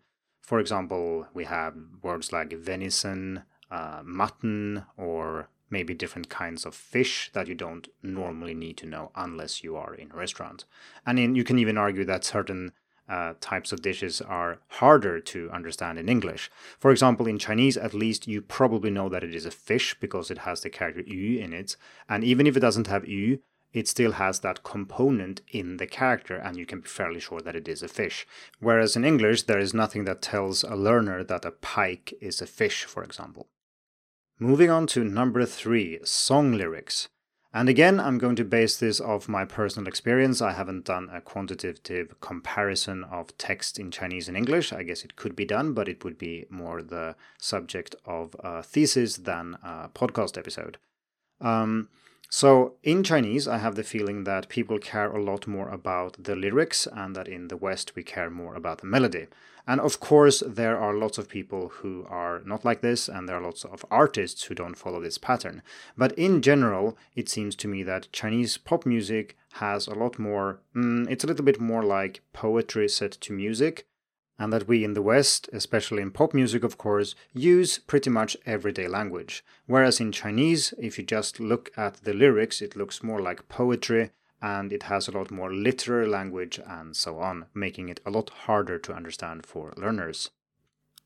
For 0.47 0.61
example, 0.61 1.27
we 1.33 1.43
have 1.43 1.75
words 2.01 2.31
like 2.31 2.53
venison, 2.53 3.43
uh, 3.69 3.99
mutton, 4.05 4.85
or 4.95 5.49
maybe 5.69 5.93
different 5.93 6.29
kinds 6.29 6.65
of 6.65 6.73
fish 6.73 7.29
that 7.33 7.49
you 7.49 7.53
don't 7.53 7.89
normally 8.01 8.53
need 8.53 8.77
to 8.77 8.85
know 8.85 9.11
unless 9.13 9.61
you 9.61 9.75
are 9.75 9.93
in 9.93 10.09
a 10.09 10.15
restaurant. 10.15 10.63
And 11.05 11.19
in, 11.19 11.35
you 11.35 11.43
can 11.43 11.59
even 11.59 11.77
argue 11.77 12.05
that 12.05 12.23
certain 12.23 12.71
uh, 13.09 13.33
types 13.41 13.73
of 13.73 13.81
dishes 13.81 14.21
are 14.21 14.59
harder 14.69 15.19
to 15.19 15.51
understand 15.51 15.99
in 15.99 16.07
English. 16.07 16.49
For 16.79 16.91
example, 16.91 17.27
in 17.27 17.39
Chinese, 17.39 17.75
at 17.75 17.93
least, 17.93 18.25
you 18.25 18.41
probably 18.41 18.89
know 18.89 19.09
that 19.09 19.25
it 19.25 19.35
is 19.35 19.45
a 19.45 19.51
fish 19.51 19.97
because 19.99 20.31
it 20.31 20.39
has 20.39 20.61
the 20.61 20.69
character 20.69 21.01
yu 21.01 21.41
in 21.41 21.51
it. 21.51 21.75
And 22.07 22.23
even 22.23 22.47
if 22.47 22.55
it 22.55 22.61
doesn't 22.61 22.87
have 22.87 23.05
yu, 23.05 23.39
it 23.73 23.87
still 23.87 24.13
has 24.13 24.39
that 24.39 24.63
component 24.63 25.41
in 25.49 25.77
the 25.77 25.87
character 25.87 26.35
and 26.35 26.57
you 26.57 26.65
can 26.65 26.81
be 26.81 26.87
fairly 26.87 27.19
sure 27.19 27.41
that 27.41 27.55
it 27.55 27.67
is 27.67 27.83
a 27.83 27.87
fish. 27.87 28.25
Whereas 28.59 28.95
in 28.95 29.05
English, 29.05 29.43
there 29.43 29.59
is 29.59 29.73
nothing 29.73 30.05
that 30.05 30.21
tells 30.21 30.63
a 30.63 30.75
learner 30.75 31.23
that 31.23 31.45
a 31.45 31.51
pike 31.51 32.13
is 32.21 32.41
a 32.41 32.47
fish, 32.47 32.85
for 32.85 33.03
example. 33.03 33.47
Moving 34.39 34.69
on 34.69 34.87
to 34.87 35.03
number 35.03 35.45
three 35.45 35.99
song 36.03 36.51
lyrics. 36.53 37.09
And 37.53 37.69
again, 37.69 37.99
I'm 37.99 38.19
going 38.19 38.35
to 38.35 38.45
base 38.45 38.77
this 38.77 39.01
off 39.01 39.27
my 39.27 39.45
personal 39.45 39.87
experience. 39.87 40.41
I 40.41 40.51
haven't 40.51 40.85
done 40.85 41.09
a 41.11 41.21
quantitative 41.21 42.19
comparison 42.21 43.03
of 43.05 43.35
text 43.37 43.79
in 43.79 43.89
Chinese 43.89 44.27
and 44.27 44.37
English. 44.37 44.71
I 44.71 44.83
guess 44.83 45.03
it 45.03 45.15
could 45.15 45.35
be 45.35 45.45
done, 45.45 45.73
but 45.73 45.89
it 45.89 46.03
would 46.03 46.17
be 46.17 46.45
more 46.49 46.83
the 46.83 47.15
subject 47.39 47.95
of 48.05 48.35
a 48.39 48.61
thesis 48.61 49.17
than 49.17 49.57
a 49.63 49.89
podcast 49.89 50.37
episode. 50.37 50.77
Um, 51.41 51.89
so, 52.29 52.73
in 52.83 53.03
Chinese, 53.03 53.47
I 53.47 53.57
have 53.57 53.75
the 53.75 53.83
feeling 53.83 54.25
that 54.25 54.49
people 54.49 54.79
care 54.79 55.09
a 55.09 55.23
lot 55.23 55.47
more 55.47 55.69
about 55.69 56.21
the 56.21 56.35
lyrics, 56.35 56.85
and 56.85 57.15
that 57.15 57.27
in 57.27 57.47
the 57.47 57.55
West, 57.55 57.95
we 57.95 58.03
care 58.03 58.29
more 58.29 58.53
about 58.55 58.79
the 58.79 58.87
melody. 58.87 59.27
And 59.65 59.79
of 59.79 59.99
course, 59.99 60.43
there 60.45 60.77
are 60.77 60.93
lots 60.93 61.17
of 61.17 61.29
people 61.29 61.69
who 61.69 62.05
are 62.09 62.41
not 62.45 62.65
like 62.65 62.81
this, 62.81 63.07
and 63.07 63.27
there 63.27 63.37
are 63.37 63.41
lots 63.41 63.63
of 63.63 63.85
artists 63.89 64.43
who 64.43 64.55
don't 64.55 64.77
follow 64.77 65.01
this 65.01 65.17
pattern. 65.17 65.61
But 65.97 66.13
in 66.13 66.41
general, 66.41 66.97
it 67.15 67.29
seems 67.29 67.55
to 67.57 67.67
me 67.67 67.83
that 67.83 68.11
Chinese 68.11 68.57
pop 68.57 68.85
music 68.85 69.37
has 69.53 69.87
a 69.87 69.95
lot 69.95 70.19
more, 70.19 70.59
mm, 70.75 71.09
it's 71.09 71.23
a 71.23 71.27
little 71.27 71.45
bit 71.45 71.59
more 71.59 71.83
like 71.83 72.21
poetry 72.33 72.89
set 72.89 73.11
to 73.11 73.33
music, 73.33 73.87
and 74.39 74.53
that 74.53 74.67
we 74.67 74.83
in 74.83 74.93
the 74.93 75.01
West, 75.01 75.49
especially 75.51 76.01
in 76.01 76.11
pop 76.11 76.33
music, 76.33 76.63
of 76.63 76.77
course, 76.77 77.15
use 77.33 77.79
pretty 77.79 78.09
much 78.09 78.37
everyday 78.45 78.87
language. 78.87 79.43
Whereas 79.65 79.99
in 79.99 80.11
Chinese, 80.11 80.73
if 80.77 80.97
you 80.97 81.03
just 81.03 81.39
look 81.39 81.71
at 81.75 82.03
the 82.03 82.13
lyrics, 82.13 82.61
it 82.61 82.75
looks 82.75 83.03
more 83.03 83.21
like 83.21 83.49
poetry 83.49 84.11
and 84.41 84.71
it 84.71 84.83
has 84.83 85.07
a 85.07 85.11
lot 85.11 85.31
more 85.31 85.51
literary 85.51 86.07
language 86.07 86.59
and 86.65 86.95
so 86.95 87.19
on, 87.19 87.47
making 87.53 87.89
it 87.89 87.99
a 88.05 88.11
lot 88.11 88.29
harder 88.29 88.77
to 88.77 88.93
understand 88.93 89.45
for 89.45 89.73
learners. 89.77 90.29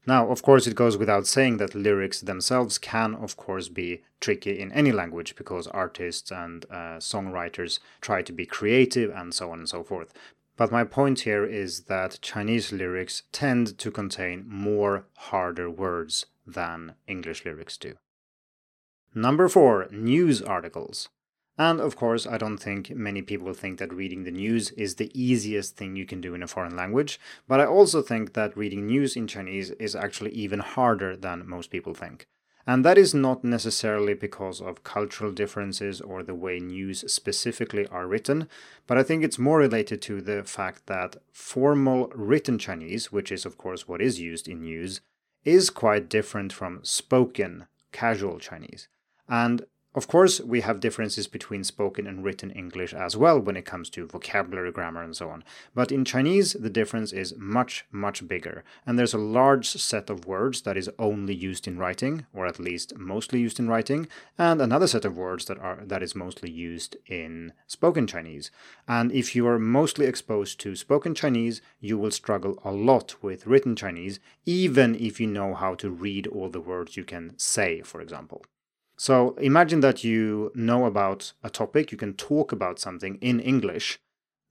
Now, 0.07 0.29
of 0.29 0.41
course, 0.41 0.65
it 0.65 0.75
goes 0.75 0.97
without 0.97 1.27
saying 1.27 1.57
that 1.57 1.75
lyrics 1.75 2.21
themselves 2.21 2.79
can, 2.79 3.13
of 3.13 3.37
course, 3.37 3.69
be 3.69 4.01
tricky 4.19 4.59
in 4.59 4.71
any 4.71 4.91
language 4.91 5.35
because 5.35 5.67
artists 5.67 6.31
and 6.31 6.65
uh, 6.71 6.97
songwriters 6.97 7.79
try 8.01 8.23
to 8.23 8.33
be 8.33 8.47
creative 8.47 9.11
and 9.11 9.33
so 9.33 9.51
on 9.51 9.59
and 9.59 9.69
so 9.69 9.83
forth. 9.83 10.11
But 10.61 10.71
my 10.71 10.83
point 10.83 11.21
here 11.21 11.43
is 11.43 11.85
that 11.85 12.19
Chinese 12.21 12.71
lyrics 12.71 13.23
tend 13.31 13.79
to 13.79 13.89
contain 13.89 14.45
more 14.47 15.07
harder 15.17 15.71
words 15.71 16.27
than 16.45 16.93
English 17.07 17.43
lyrics 17.45 17.77
do. 17.77 17.95
Number 19.15 19.49
four, 19.49 19.87
news 19.89 20.39
articles. 20.39 21.09
And 21.57 21.81
of 21.81 21.95
course, 21.95 22.27
I 22.27 22.37
don't 22.37 22.59
think 22.59 22.91
many 22.91 23.23
people 23.23 23.55
think 23.55 23.79
that 23.79 23.91
reading 23.91 24.23
the 24.23 24.29
news 24.29 24.69
is 24.73 24.97
the 24.97 25.09
easiest 25.19 25.77
thing 25.77 25.95
you 25.95 26.05
can 26.05 26.21
do 26.21 26.35
in 26.35 26.43
a 26.43 26.47
foreign 26.47 26.75
language, 26.75 27.19
but 27.47 27.59
I 27.59 27.65
also 27.65 28.03
think 28.03 28.33
that 28.33 28.55
reading 28.55 28.85
news 28.85 29.15
in 29.15 29.25
Chinese 29.25 29.71
is 29.71 29.95
actually 29.95 30.33
even 30.33 30.59
harder 30.59 31.17
than 31.17 31.49
most 31.49 31.71
people 31.71 31.95
think. 31.95 32.27
And 32.67 32.85
that 32.85 32.97
is 32.97 33.13
not 33.13 33.43
necessarily 33.43 34.13
because 34.13 34.61
of 34.61 34.83
cultural 34.83 35.31
differences 35.31 35.99
or 35.99 36.21
the 36.21 36.35
way 36.35 36.59
news 36.59 37.03
specifically 37.11 37.87
are 37.87 38.07
written, 38.07 38.47
but 38.87 38.97
I 38.97 39.03
think 39.03 39.23
it's 39.23 39.39
more 39.39 39.57
related 39.57 40.01
to 40.03 40.21
the 40.21 40.43
fact 40.43 40.85
that 40.87 41.17
formal 41.31 42.11
written 42.13 42.59
Chinese, 42.59 43.11
which 43.11 43.31
is 43.31 43.45
of 43.45 43.57
course 43.57 43.87
what 43.87 44.01
is 44.01 44.19
used 44.19 44.47
in 44.47 44.61
news, 44.61 45.01
is 45.43 45.69
quite 45.69 46.09
different 46.09 46.53
from 46.53 46.79
spoken 46.83 47.65
casual 47.91 48.39
Chinese. 48.39 48.87
And 49.27 49.65
of 49.93 50.07
course, 50.07 50.39
we 50.39 50.61
have 50.61 50.79
differences 50.79 51.27
between 51.27 51.65
spoken 51.65 52.07
and 52.07 52.23
written 52.23 52.49
English 52.51 52.93
as 52.93 53.17
well 53.17 53.39
when 53.41 53.57
it 53.57 53.65
comes 53.65 53.89
to 53.89 54.07
vocabulary, 54.07 54.71
grammar, 54.71 55.03
and 55.03 55.17
so 55.17 55.29
on. 55.29 55.43
But 55.75 55.91
in 55.91 56.05
Chinese, 56.05 56.53
the 56.53 56.69
difference 56.69 57.11
is 57.11 57.35
much, 57.37 57.83
much 57.91 58.25
bigger. 58.25 58.63
And 58.85 58.97
there's 58.97 59.13
a 59.13 59.17
large 59.17 59.67
set 59.67 60.09
of 60.09 60.25
words 60.25 60.61
that 60.61 60.77
is 60.77 60.89
only 60.97 61.35
used 61.35 61.67
in 61.67 61.77
writing, 61.77 62.25
or 62.33 62.47
at 62.47 62.57
least 62.57 62.97
mostly 62.97 63.41
used 63.41 63.59
in 63.59 63.67
writing, 63.67 64.07
and 64.37 64.61
another 64.61 64.87
set 64.87 65.03
of 65.03 65.17
words 65.17 65.45
that 65.45 65.59
are 65.59 65.83
that 65.83 66.01
is 66.01 66.15
mostly 66.15 66.49
used 66.49 66.95
in 67.07 67.51
spoken 67.67 68.07
Chinese. 68.07 68.49
And 68.87 69.11
if 69.11 69.35
you 69.35 69.45
are 69.45 69.59
mostly 69.59 70.05
exposed 70.05 70.57
to 70.61 70.77
spoken 70.77 71.13
Chinese, 71.13 71.61
you 71.81 71.97
will 71.97 72.11
struggle 72.11 72.57
a 72.63 72.71
lot 72.71 73.21
with 73.21 73.45
written 73.45 73.75
Chinese, 73.75 74.21
even 74.45 74.95
if 74.95 75.19
you 75.19 75.27
know 75.27 75.53
how 75.53 75.75
to 75.75 75.89
read 75.89 76.27
all 76.27 76.49
the 76.49 76.61
words 76.61 76.95
you 76.95 77.03
can 77.03 77.37
say, 77.37 77.81
for 77.81 77.99
example. 77.99 78.45
So 79.01 79.31
imagine 79.41 79.79
that 79.79 80.03
you 80.03 80.51
know 80.53 80.85
about 80.85 81.33
a 81.43 81.49
topic, 81.49 81.91
you 81.91 81.97
can 81.97 82.13
talk 82.13 82.51
about 82.51 82.77
something 82.77 83.17
in 83.19 83.39
English. 83.39 83.97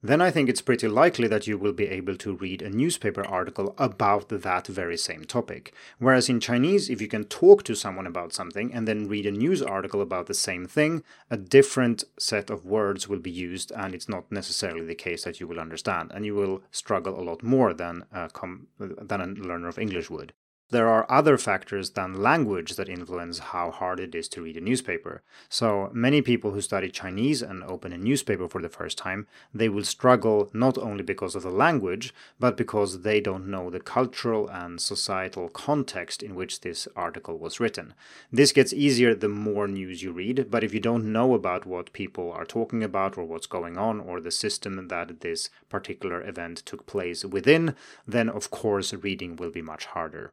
Then 0.03 0.19
I 0.19 0.29
think 0.29 0.49
it's 0.49 0.61
pretty 0.61 0.89
likely 0.89 1.29
that 1.29 1.47
you 1.47 1.57
will 1.57 1.71
be 1.71 1.87
able 1.87 2.17
to 2.17 2.35
read 2.35 2.61
a 2.61 2.69
newspaper 2.69 3.25
article 3.25 3.73
about 3.77 4.27
that 4.27 4.67
very 4.67 4.97
same 4.97 5.23
topic. 5.23 5.73
Whereas 5.99 6.27
in 6.27 6.41
Chinese, 6.41 6.89
if 6.89 6.99
you 6.99 7.07
can 7.07 7.23
talk 7.23 7.63
to 7.63 7.75
someone 7.75 8.05
about 8.05 8.33
something 8.33 8.73
and 8.73 8.85
then 8.85 9.07
read 9.07 9.25
a 9.25 9.31
news 9.31 9.61
article 9.61 10.01
about 10.01 10.25
the 10.25 10.33
same 10.33 10.65
thing, 10.65 11.01
a 11.29 11.37
different 11.37 12.03
set 12.19 12.49
of 12.49 12.65
words 12.65 13.07
will 13.07 13.19
be 13.19 13.31
used, 13.31 13.71
and 13.71 13.95
it's 13.95 14.09
not 14.09 14.29
necessarily 14.29 14.85
the 14.85 14.95
case 14.95 15.23
that 15.23 15.39
you 15.39 15.47
will 15.47 15.61
understand, 15.61 16.11
and 16.13 16.25
you 16.25 16.35
will 16.35 16.61
struggle 16.71 17.17
a 17.17 17.23
lot 17.23 17.41
more 17.41 17.73
than 17.73 18.03
a, 18.11 18.29
than 18.77 19.21
a 19.21 19.27
learner 19.27 19.69
of 19.69 19.79
English 19.79 20.09
would. 20.09 20.33
There 20.71 20.87
are 20.87 21.05
other 21.11 21.37
factors 21.37 21.89
than 21.89 22.21
language 22.21 22.77
that 22.77 22.87
influence 22.87 23.39
how 23.39 23.71
hard 23.71 23.99
it 23.99 24.15
is 24.15 24.29
to 24.29 24.41
read 24.41 24.55
a 24.55 24.61
newspaper. 24.61 25.21
So 25.49 25.89
many 25.91 26.21
people 26.21 26.51
who 26.51 26.61
study 26.61 26.89
Chinese 26.89 27.41
and 27.41 27.61
open 27.65 27.91
a 27.91 27.97
newspaper 27.97 28.47
for 28.47 28.61
the 28.61 28.69
first 28.69 28.97
time, 28.97 29.27
they 29.53 29.67
will 29.67 29.83
struggle 29.83 30.49
not 30.53 30.77
only 30.77 31.03
because 31.03 31.35
of 31.35 31.43
the 31.43 31.49
language, 31.49 32.13
but 32.39 32.55
because 32.55 33.01
they 33.01 33.19
don't 33.19 33.47
know 33.47 33.69
the 33.69 33.81
cultural 33.81 34.47
and 34.47 34.79
societal 34.79 35.49
context 35.49 36.23
in 36.23 36.35
which 36.35 36.61
this 36.61 36.87
article 36.95 37.37
was 37.37 37.59
written. 37.59 37.93
This 38.31 38.53
gets 38.53 38.71
easier 38.71 39.13
the 39.13 39.27
more 39.27 39.67
news 39.67 40.01
you 40.01 40.13
read, 40.13 40.47
but 40.49 40.63
if 40.63 40.73
you 40.73 40.79
don't 40.79 41.11
know 41.11 41.33
about 41.33 41.65
what 41.65 41.91
people 41.91 42.31
are 42.31 42.45
talking 42.45 42.81
about 42.81 43.17
or 43.17 43.25
what's 43.25 43.45
going 43.45 43.77
on 43.77 43.99
or 43.99 44.21
the 44.21 44.31
system 44.31 44.87
that 44.87 45.19
this 45.19 45.49
particular 45.67 46.25
event 46.25 46.59
took 46.59 46.85
place 46.85 47.25
within, 47.25 47.75
then 48.07 48.29
of 48.29 48.49
course 48.51 48.93
reading 48.93 49.35
will 49.35 49.51
be 49.51 49.61
much 49.61 49.87
harder. 49.87 50.31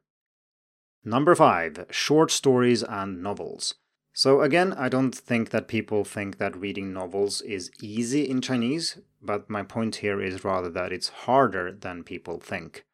Number 1.05 1.35
five, 1.35 1.87
short 1.91 2.31
stories 2.31 2.83
and 2.83 3.23
novels. 3.23 3.75
So, 4.13 4.41
again, 4.41 4.73
I 4.73 4.89
don't 4.89 5.15
think 5.15 5.51
that 5.51 5.69
people 5.69 6.05
think 6.05 6.39
that 6.39 6.57
reading 6.57 6.93
novels 6.93 7.41
is 7.43 7.71
easy 7.81 8.29
in 8.29 8.41
Chinese, 8.41 8.99
but 9.23 9.49
my 9.49 9.63
point 9.63 9.97
here 9.97 10.21
is 10.21 10.45
rather 10.45 10.69
that 10.71 10.93
it's 10.93 11.09
harder 11.09 11.71
than 11.71 12.03
people 12.03 12.41
think. 12.41 12.85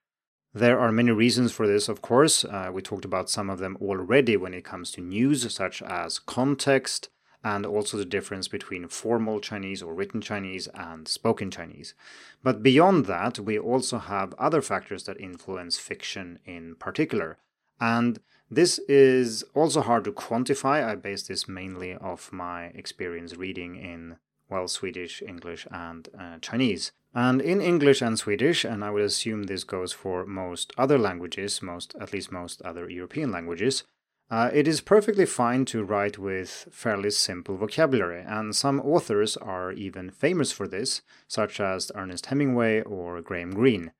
There 0.52 0.78
are 0.78 0.92
many 0.92 1.10
reasons 1.10 1.50
for 1.50 1.66
this, 1.66 1.88
of 1.88 2.02
course. 2.02 2.44
Uh, 2.44 2.70
we 2.72 2.82
talked 2.82 3.04
about 3.04 3.30
some 3.30 3.48
of 3.48 3.58
them 3.58 3.76
already 3.80 4.36
when 4.36 4.54
it 4.54 4.64
comes 4.64 4.92
to 4.92 5.00
news, 5.00 5.52
such 5.52 5.82
as 5.82 6.18
context, 6.18 7.08
and 7.42 7.66
also 7.66 7.96
the 7.96 8.04
difference 8.04 8.46
between 8.46 8.88
formal 8.88 9.40
Chinese 9.40 9.82
or 9.82 9.94
written 9.94 10.20
Chinese 10.20 10.68
and 10.74 11.08
spoken 11.08 11.50
Chinese. 11.50 11.94
But 12.42 12.62
beyond 12.62 13.06
that, 13.06 13.38
we 13.38 13.58
also 13.58 13.98
have 13.98 14.32
other 14.34 14.62
factors 14.62 15.04
that 15.04 15.18
influence 15.18 15.78
fiction 15.78 16.38
in 16.44 16.76
particular, 16.76 17.38
and 17.80 18.18
this 18.50 18.78
is 18.88 19.44
also 19.54 19.80
hard 19.80 20.04
to 20.04 20.12
quantify. 20.12 20.84
I 20.84 20.94
base 20.94 21.24
this 21.24 21.48
mainly 21.48 21.96
off 21.96 22.32
my 22.32 22.66
experience 22.66 23.36
reading 23.36 23.76
in, 23.76 24.16
well, 24.48 24.68
Swedish, 24.68 25.22
English, 25.22 25.66
and 25.70 26.08
uh, 26.18 26.38
Chinese. 26.40 26.92
And 27.14 27.40
in 27.40 27.60
English 27.60 28.02
and 28.02 28.18
Swedish, 28.18 28.64
and 28.64 28.84
I 28.84 28.90
would 28.90 29.02
assume 29.02 29.44
this 29.44 29.64
goes 29.64 29.92
for 29.92 30.26
most 30.26 30.72
other 30.76 30.98
languages, 30.98 31.62
most 31.62 31.94
at 32.00 32.12
least 32.12 32.32
most 32.32 32.60
other 32.62 32.88
European 32.88 33.30
languages, 33.30 33.84
uh, 34.30 34.50
it 34.52 34.66
is 34.66 34.80
perfectly 34.80 35.26
fine 35.26 35.64
to 35.66 35.84
write 35.84 36.18
with 36.18 36.68
fairly 36.72 37.10
simple 37.10 37.56
vocabulary, 37.56 38.22
and 38.26 38.56
some 38.56 38.80
authors 38.80 39.36
are 39.36 39.70
even 39.72 40.10
famous 40.10 40.50
for 40.50 40.66
this, 40.66 41.02
such 41.28 41.60
as 41.60 41.92
Ernest 41.94 42.26
Hemingway 42.26 42.82
or 42.82 43.20
Graham 43.20 43.52
Greene. 43.52 43.92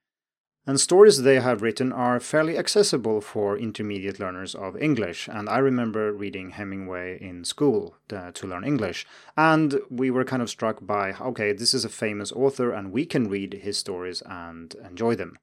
And 0.66 0.80
stories 0.80 1.23
they 1.23 1.40
have 1.40 1.61
written 1.61 1.92
are 1.92 2.18
fairly 2.18 2.56
accessible 2.56 3.21
for 3.21 3.59
intermediate 3.59 4.18
learners 4.18 4.54
of 4.54 4.78
English. 4.78 5.28
And 5.28 5.47
I 5.47 5.59
remember 5.59 6.11
reading 6.11 6.50
Hemingway 6.50 7.18
in 7.21 7.44
school 7.44 7.97
uh, 8.11 8.30
to 8.33 8.47
learn 8.47 8.64
English. 8.64 9.06
And 9.37 9.80
we 9.90 10.11
were 10.11 10.25
kind 10.25 10.40
of 10.40 10.49
struck 10.49 10.87
by 10.87 11.12
okay, 11.21 11.52
this 11.52 11.75
is 11.75 11.85
a 11.85 11.90
famous 11.90 12.33
author, 12.33 12.73
and 12.73 12.92
we 12.92 13.04
can 13.04 13.28
read 13.28 13.61
his 13.62 13.76
stories 13.76 14.23
and 14.23 14.75
enjoy 14.76 15.16
them. 15.16 15.38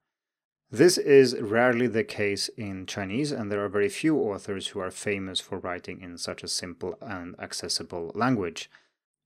This 0.71 0.97
is 0.97 1.39
rarely 1.39 1.85
the 1.85 2.05
case 2.05 2.49
in 2.57 2.85
Chinese, 2.85 3.31
and 3.31 3.51
there 3.51 3.63
are 3.63 3.69
very 3.69 3.89
few 3.89 4.17
authors 4.17 4.69
who 4.69 4.79
are 4.79 4.89
famous 4.89 5.39
for 5.39 5.59
writing 5.59 6.01
in 6.01 6.17
such 6.17 6.43
a 6.43 6.47
simple 6.47 6.97
and 7.01 7.35
accessible 7.39 8.11
language. 8.15 8.71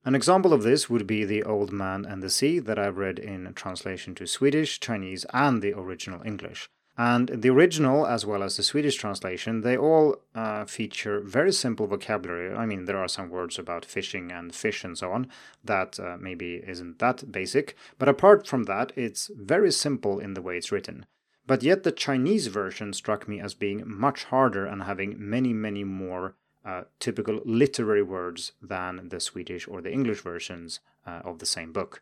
An 0.05 0.13
example 0.13 0.53
of 0.53 0.61
this 0.61 0.87
would 0.87 1.07
be 1.07 1.25
The 1.25 1.41
Old 1.41 1.71
Man 1.71 2.05
and 2.05 2.21
the 2.21 2.29
Sea 2.29 2.59
that 2.59 2.77
I've 2.77 2.97
read 2.97 3.17
in 3.17 3.51
translation 3.55 4.13
to 4.15 4.27
Swedish, 4.27 4.79
Chinese, 4.79 5.25
and 5.33 5.63
the 5.63 5.73
original 5.73 6.21
English. 6.23 6.69
And 6.95 7.27
the 7.29 7.49
original, 7.49 8.05
as 8.05 8.23
well 8.23 8.43
as 8.43 8.55
the 8.55 8.61
Swedish 8.61 8.97
translation, 8.97 9.61
they 9.61 9.75
all 9.75 10.17
uh, 10.35 10.65
feature 10.65 11.21
very 11.21 11.51
simple 11.51 11.87
vocabulary. 11.87 12.55
I 12.55 12.67
mean, 12.67 12.85
there 12.85 12.99
are 12.99 13.07
some 13.07 13.29
words 13.29 13.57
about 13.57 13.83
fishing 13.83 14.31
and 14.31 14.53
fish 14.53 14.83
and 14.83 14.95
so 14.95 15.11
on 15.11 15.27
that 15.63 15.99
uh, 15.99 16.17
maybe 16.19 16.61
isn't 16.67 16.99
that 16.99 17.31
basic, 17.31 17.75
but 17.97 18.07
apart 18.07 18.45
from 18.45 18.65
that, 18.65 18.91
it's 18.95 19.31
very 19.35 19.71
simple 19.71 20.19
in 20.19 20.35
the 20.35 20.41
way 20.41 20.55
it's 20.55 20.71
written. 20.71 21.07
But 21.47 21.63
yet, 21.63 21.81
the 21.81 21.91
Chinese 21.91 22.45
version 22.45 22.93
struck 22.93 23.27
me 23.27 23.39
as 23.39 23.55
being 23.55 23.81
much 23.85 24.25
harder 24.25 24.67
and 24.67 24.83
having 24.83 25.15
many, 25.17 25.51
many 25.51 25.83
more 25.83 26.35
uh, 26.65 26.83
typical 26.99 27.41
literary 27.45 28.01
words 28.01 28.53
than 28.61 29.09
the 29.09 29.19
Swedish 29.19 29.67
or 29.67 29.81
the 29.81 29.91
English 29.91 30.21
versions 30.21 30.79
uh, 31.05 31.21
of 31.23 31.39
the 31.39 31.45
same 31.45 31.71
book. 31.71 32.01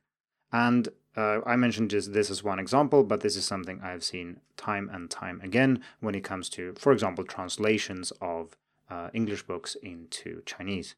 And 0.52 0.90
uh, 1.18 1.42
I 1.46 1.56
mentioned 1.56 1.90
just 1.90 2.14
this 2.14 2.30
as 2.30 2.44
one 2.44 2.60
example, 2.60 3.04
but 3.04 3.22
this 3.22 3.36
is 3.36 3.46
something 3.46 3.82
I've 3.82 4.04
seen 4.04 4.40
time 4.56 4.90
and 4.92 5.10
time 5.10 5.42
again 5.44 5.84
when 6.00 6.16
it 6.16 6.24
comes 6.24 6.50
to, 6.50 6.74
for 6.78 6.92
example, 6.92 7.24
translations 7.24 8.12
of 8.22 8.56
uh, 8.90 9.10
English 9.14 9.44
books 9.44 9.76
into 9.76 10.42
Chinese. 10.46 10.96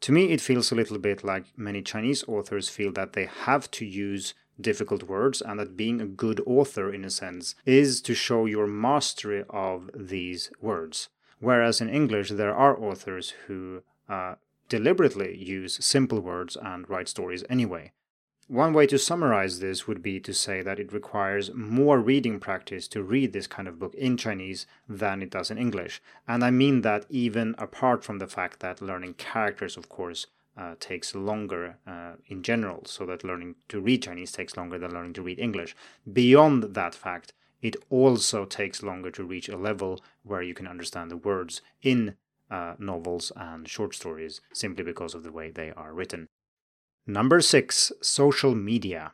To 0.00 0.12
me, 0.12 0.32
it 0.32 0.40
feels 0.40 0.70
a 0.70 0.74
little 0.74 0.98
bit 0.98 1.24
like 1.24 1.44
many 1.56 1.80
Chinese 1.80 2.24
authors 2.26 2.68
feel 2.68 2.92
that 2.92 3.12
they 3.12 3.26
have 3.26 3.70
to 3.72 3.86
use 3.86 4.34
difficult 4.60 5.04
words, 5.04 5.40
and 5.40 5.58
that 5.58 5.76
being 5.76 6.00
a 6.00 6.06
good 6.06 6.40
author, 6.46 6.92
in 6.92 7.04
a 7.04 7.10
sense, 7.10 7.54
is 7.64 8.00
to 8.02 8.14
show 8.14 8.46
your 8.46 8.66
mastery 8.66 9.44
of 9.50 9.90
these 9.94 10.50
words. 10.60 11.08
Whereas 11.44 11.82
in 11.82 11.90
English, 11.90 12.30
there 12.30 12.54
are 12.54 12.82
authors 12.82 13.34
who 13.46 13.82
uh, 14.08 14.36
deliberately 14.70 15.36
use 15.36 15.84
simple 15.84 16.20
words 16.20 16.56
and 16.56 16.88
write 16.88 17.06
stories 17.06 17.44
anyway. 17.50 17.92
One 18.48 18.72
way 18.72 18.86
to 18.86 18.98
summarize 18.98 19.60
this 19.60 19.86
would 19.86 20.02
be 20.02 20.20
to 20.20 20.32
say 20.32 20.62
that 20.62 20.78
it 20.78 20.90
requires 20.90 21.52
more 21.52 21.98
reading 22.00 22.40
practice 22.40 22.88
to 22.88 23.02
read 23.02 23.34
this 23.34 23.46
kind 23.46 23.68
of 23.68 23.78
book 23.78 23.94
in 23.94 24.16
Chinese 24.16 24.66
than 24.88 25.20
it 25.20 25.30
does 25.30 25.50
in 25.50 25.58
English. 25.58 26.00
And 26.26 26.42
I 26.42 26.50
mean 26.50 26.80
that 26.80 27.04
even 27.10 27.54
apart 27.58 28.04
from 28.04 28.20
the 28.20 28.26
fact 28.26 28.60
that 28.60 28.80
learning 28.80 29.14
characters, 29.14 29.76
of 29.76 29.90
course, 29.90 30.26
uh, 30.56 30.76
takes 30.80 31.14
longer 31.14 31.76
uh, 31.86 32.12
in 32.26 32.42
general, 32.42 32.86
so 32.86 33.04
that 33.04 33.22
learning 33.22 33.56
to 33.68 33.82
read 33.82 34.02
Chinese 34.02 34.32
takes 34.32 34.56
longer 34.56 34.78
than 34.78 34.94
learning 34.94 35.12
to 35.14 35.22
read 35.22 35.38
English. 35.38 35.76
Beyond 36.10 36.74
that 36.74 36.94
fact, 36.94 37.34
it 37.64 37.76
also 37.88 38.44
takes 38.44 38.82
longer 38.82 39.10
to 39.10 39.24
reach 39.24 39.48
a 39.48 39.56
level 39.56 39.98
where 40.22 40.42
you 40.42 40.52
can 40.52 40.68
understand 40.68 41.10
the 41.10 41.16
words 41.16 41.62
in 41.82 42.14
uh, 42.50 42.74
novels 42.78 43.32
and 43.36 43.66
short 43.66 43.94
stories 43.94 44.42
simply 44.52 44.84
because 44.84 45.14
of 45.14 45.22
the 45.22 45.32
way 45.32 45.50
they 45.50 45.70
are 45.70 45.94
written. 45.94 46.28
Number 47.06 47.40
six, 47.40 47.90
social 48.02 48.54
media. 48.54 49.12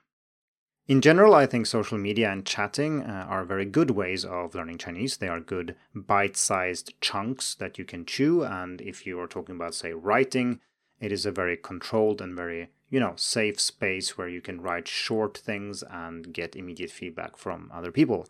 In 0.88 1.00
general, 1.00 1.32
I 1.32 1.46
think 1.46 1.66
social 1.66 1.96
media 1.96 2.28
and 2.32 2.44
chatting 2.44 3.04
uh, 3.04 3.24
are 3.28 3.44
very 3.44 3.64
good 3.64 3.92
ways 3.92 4.24
of 4.24 4.56
learning 4.56 4.78
Chinese. 4.78 5.18
They 5.18 5.28
are 5.28 5.38
good 5.38 5.76
bite 5.94 6.36
sized 6.36 7.00
chunks 7.00 7.54
that 7.54 7.78
you 7.78 7.84
can 7.84 8.04
chew. 8.04 8.42
And 8.42 8.80
if 8.80 9.06
you 9.06 9.20
are 9.20 9.28
talking 9.28 9.54
about, 9.54 9.76
say, 9.76 9.92
writing, 9.92 10.58
it 10.98 11.12
is 11.12 11.24
a 11.24 11.30
very 11.30 11.56
controlled 11.56 12.20
and 12.20 12.34
very, 12.34 12.70
you 12.90 13.00
know, 13.00 13.12
safe 13.16 13.60
space 13.60 14.18
where 14.18 14.28
you 14.28 14.40
can 14.40 14.60
write 14.60 14.88
short 14.88 15.38
things 15.38 15.82
and 15.90 16.32
get 16.32 16.56
immediate 16.56 16.90
feedback 16.90 17.36
from 17.36 17.70
other 17.72 17.92
people. 17.92 18.26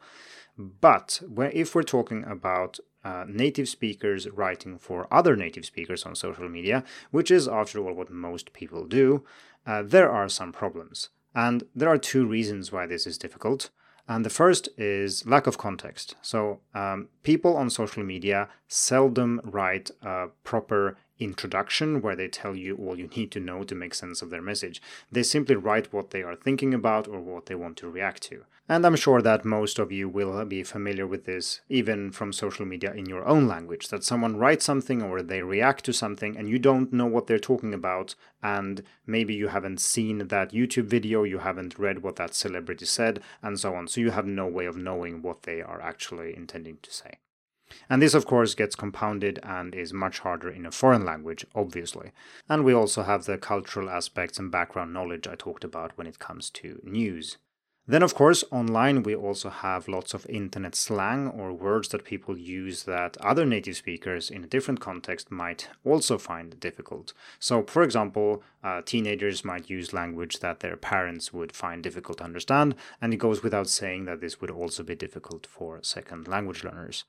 But 0.56 1.22
if 1.52 1.74
we're 1.74 1.82
talking 1.82 2.24
about 2.24 2.78
uh, 3.02 3.24
native 3.26 3.68
speakers 3.68 4.28
writing 4.28 4.78
for 4.78 5.08
other 5.10 5.34
native 5.34 5.64
speakers 5.64 6.04
on 6.04 6.14
social 6.14 6.48
media, 6.48 6.84
which 7.10 7.30
is, 7.30 7.48
after 7.48 7.78
all, 7.78 7.94
what 7.94 8.10
most 8.10 8.52
people 8.52 8.86
do, 8.86 9.24
uh, 9.66 9.82
there 9.82 10.10
are 10.10 10.28
some 10.28 10.52
problems. 10.52 11.08
And 11.34 11.64
there 11.74 11.88
are 11.88 11.98
two 11.98 12.26
reasons 12.26 12.72
why 12.72 12.86
this 12.86 13.06
is 13.06 13.16
difficult. 13.16 13.70
And 14.06 14.24
the 14.24 14.30
first 14.30 14.68
is 14.76 15.24
lack 15.26 15.46
of 15.46 15.56
context. 15.56 16.16
So, 16.20 16.60
um, 16.74 17.08
people 17.22 17.56
on 17.56 17.70
social 17.70 18.02
media 18.02 18.48
seldom 18.66 19.40
write 19.44 19.90
a 20.02 20.28
proper 20.42 20.96
introduction 21.20 22.00
where 22.00 22.16
they 22.16 22.28
tell 22.28 22.56
you 22.56 22.76
all 22.76 22.98
you 22.98 23.08
need 23.16 23.30
to 23.32 23.40
know 23.40 23.62
to 23.62 23.74
make 23.74 23.94
sense 23.94 24.22
of 24.22 24.30
their 24.30 24.42
message. 24.42 24.82
They 25.12 25.22
simply 25.22 25.54
write 25.54 25.92
what 25.92 26.10
they 26.10 26.22
are 26.22 26.34
thinking 26.34 26.74
about 26.74 27.06
or 27.06 27.20
what 27.20 27.46
they 27.46 27.54
want 27.54 27.76
to 27.78 27.90
react 27.90 28.22
to. 28.24 28.44
And 28.68 28.86
I'm 28.86 28.94
sure 28.94 29.20
that 29.20 29.44
most 29.44 29.80
of 29.80 29.90
you 29.90 30.08
will 30.08 30.44
be 30.44 30.62
familiar 30.62 31.04
with 31.04 31.24
this, 31.24 31.60
even 31.68 32.12
from 32.12 32.32
social 32.32 32.64
media 32.64 32.92
in 32.92 33.06
your 33.06 33.26
own 33.26 33.48
language, 33.48 33.88
that 33.88 34.04
someone 34.04 34.36
writes 34.36 34.64
something 34.64 35.02
or 35.02 35.22
they 35.22 35.42
react 35.42 35.84
to 35.86 35.92
something 35.92 36.36
and 36.36 36.48
you 36.48 36.58
don't 36.60 36.92
know 36.92 37.06
what 37.06 37.26
they're 37.26 37.40
talking 37.40 37.74
about, 37.74 38.14
and 38.44 38.84
maybe 39.06 39.34
you 39.34 39.48
haven't 39.48 39.80
seen 39.80 40.28
that 40.28 40.52
YouTube 40.52 40.84
video, 40.84 41.24
you 41.24 41.38
haven't 41.38 41.80
read 41.80 42.04
what 42.04 42.14
that 42.16 42.32
celebrity 42.32 42.86
said, 42.86 43.20
and 43.42 43.58
so 43.58 43.74
on. 43.74 43.88
So 43.88 44.00
you 44.00 44.12
have 44.12 44.26
no 44.26 44.46
way 44.46 44.66
of 44.66 44.76
knowing 44.76 45.20
what 45.20 45.42
they 45.42 45.60
are 45.60 45.82
actually 45.82 46.36
intending 46.36 46.78
to 46.82 46.92
say. 46.92 47.18
And 47.88 48.00
this, 48.00 48.14
of 48.14 48.26
course, 48.26 48.54
gets 48.54 48.76
compounded 48.76 49.38
and 49.42 49.74
is 49.74 49.92
much 49.92 50.20
harder 50.20 50.50
in 50.50 50.66
a 50.66 50.70
foreign 50.70 51.04
language, 51.04 51.46
obviously. 51.54 52.12
And 52.48 52.64
we 52.64 52.74
also 52.74 53.02
have 53.02 53.24
the 53.24 53.38
cultural 53.38 53.90
aspects 53.90 54.38
and 54.38 54.50
background 54.50 54.92
knowledge 54.92 55.26
I 55.26 55.34
talked 55.34 55.64
about 55.64 55.96
when 55.96 56.06
it 56.06 56.18
comes 56.18 56.50
to 56.50 56.80
news. 56.84 57.38
Then, 57.90 58.04
of 58.04 58.14
course, 58.14 58.44
online 58.52 59.02
we 59.02 59.16
also 59.16 59.50
have 59.50 59.88
lots 59.88 60.14
of 60.14 60.24
internet 60.28 60.76
slang 60.76 61.26
or 61.26 61.52
words 61.52 61.88
that 61.88 62.04
people 62.04 62.38
use 62.38 62.84
that 62.84 63.16
other 63.16 63.44
native 63.44 63.76
speakers 63.76 64.30
in 64.30 64.44
a 64.44 64.46
different 64.46 64.78
context 64.78 65.30
might 65.32 65.68
also 65.84 66.16
find 66.16 66.60
difficult. 66.60 67.12
So, 67.40 67.64
for 67.64 67.82
example, 67.82 68.44
uh, 68.62 68.82
teenagers 68.84 69.44
might 69.44 69.70
use 69.70 69.92
language 69.92 70.38
that 70.38 70.60
their 70.60 70.76
parents 70.76 71.32
would 71.32 71.50
find 71.50 71.82
difficult 71.82 72.18
to 72.18 72.24
understand, 72.24 72.76
and 73.00 73.12
it 73.12 73.16
goes 73.16 73.42
without 73.42 73.68
saying 73.68 74.04
that 74.04 74.20
this 74.20 74.40
would 74.40 74.52
also 74.52 74.84
be 74.84 74.94
difficult 74.94 75.44
for 75.44 75.80
second 75.82 76.28
language 76.28 76.62
learners. 76.62 77.04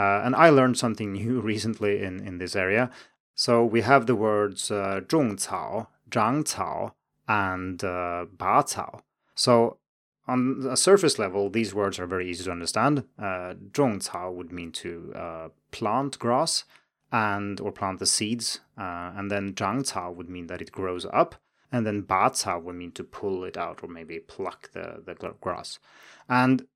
Uh, 0.00 0.22
and 0.24 0.34
I 0.34 0.48
learned 0.48 0.78
something 0.78 1.12
new 1.12 1.40
recently 1.52 2.02
in, 2.02 2.26
in 2.26 2.38
this 2.38 2.56
area. 2.56 2.90
So 3.34 3.64
we 3.64 3.82
have 3.82 4.06
the 4.06 4.14
words 4.14 4.70
uh, 4.70 5.00
tao, 5.08 5.88
zhangcao, 6.10 6.92
and 7.28 7.84
uh, 7.84 8.24
bacao. 8.36 9.00
So 9.34 9.78
on 10.26 10.66
a 10.70 10.76
surface 10.76 11.18
level, 11.18 11.50
these 11.50 11.74
words 11.74 11.98
are 11.98 12.06
very 12.06 12.30
easy 12.30 12.44
to 12.44 12.50
understand. 12.50 13.04
Uh, 13.18 13.54
tao 13.72 14.30
would 14.30 14.52
mean 14.52 14.72
to 14.72 15.12
uh, 15.14 15.48
plant 15.70 16.18
grass 16.18 16.64
and 17.12 17.60
or 17.60 17.72
plant 17.72 17.98
the 17.98 18.06
seeds, 18.06 18.60
uh, 18.78 19.12
and 19.16 19.30
then 19.30 19.52
zhangcao 19.52 20.14
would 20.14 20.30
mean 20.30 20.46
that 20.46 20.62
it 20.62 20.72
grows 20.72 21.04
up, 21.12 21.34
and 21.72 21.86
then 21.86 22.02
bacao 22.02 22.62
would 22.62 22.76
mean 22.76 22.92
to 22.92 23.04
pull 23.04 23.44
it 23.44 23.56
out 23.56 23.80
or 23.82 23.88
maybe 23.88 24.18
pluck 24.18 24.70
the, 24.72 25.02
the 25.04 25.14
grass. 25.40 25.78
And 26.28 26.66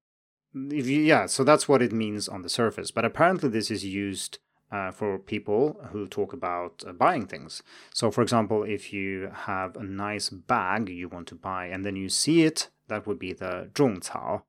you, 0.55 1.01
yeah, 1.01 1.27
so 1.27 1.45
that's 1.45 1.69
what 1.69 1.83
it 1.83 1.93
means 1.93 2.29
on 2.29 2.43
the 2.43 2.49
surface. 2.49 2.91
But 2.91 3.05
apparently, 3.05 3.49
this 3.49 3.71
is 3.71 3.85
used 3.85 4.39
uh, 4.71 4.91
for 4.91 5.19
people 5.19 5.81
who 5.93 6.07
talk 6.07 6.33
about 6.33 6.83
uh, 6.87 6.93
buying 6.93 7.27
things. 7.27 7.63
So, 7.93 8.11
for 8.11 8.23
example, 8.23 8.65
if 8.65 8.93
you 8.93 9.31
have 9.33 9.77
a 9.77 9.83
nice 9.83 10.31
bag 10.31 10.88
you 10.88 11.09
want 11.09 11.29
to 11.29 11.35
buy 11.35 11.67
and 11.67 11.85
then 11.85 11.97
you 11.97 12.09
see 12.09 12.43
it, 12.43 12.71
that 12.88 13.07
would 13.07 13.19
be 13.19 13.33
the 13.33 13.71
zhongcao. 13.75 14.43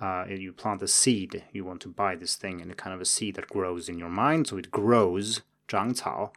Uh, 0.00 0.24
you 0.28 0.52
plant 0.52 0.82
a 0.82 0.88
seed, 0.88 1.44
you 1.52 1.64
want 1.64 1.82
to 1.82 1.88
buy 1.88 2.16
this 2.16 2.34
thing, 2.34 2.62
and 2.62 2.74
kind 2.76 2.94
of 2.94 3.02
a 3.02 3.04
seed 3.04 3.34
that 3.34 3.48
grows 3.48 3.88
in 3.88 3.98
your 3.98 4.08
mind. 4.08 4.46
So 4.46 4.56
it 4.56 4.70
grows, 4.70 5.42
zhangcao. 5.68 6.30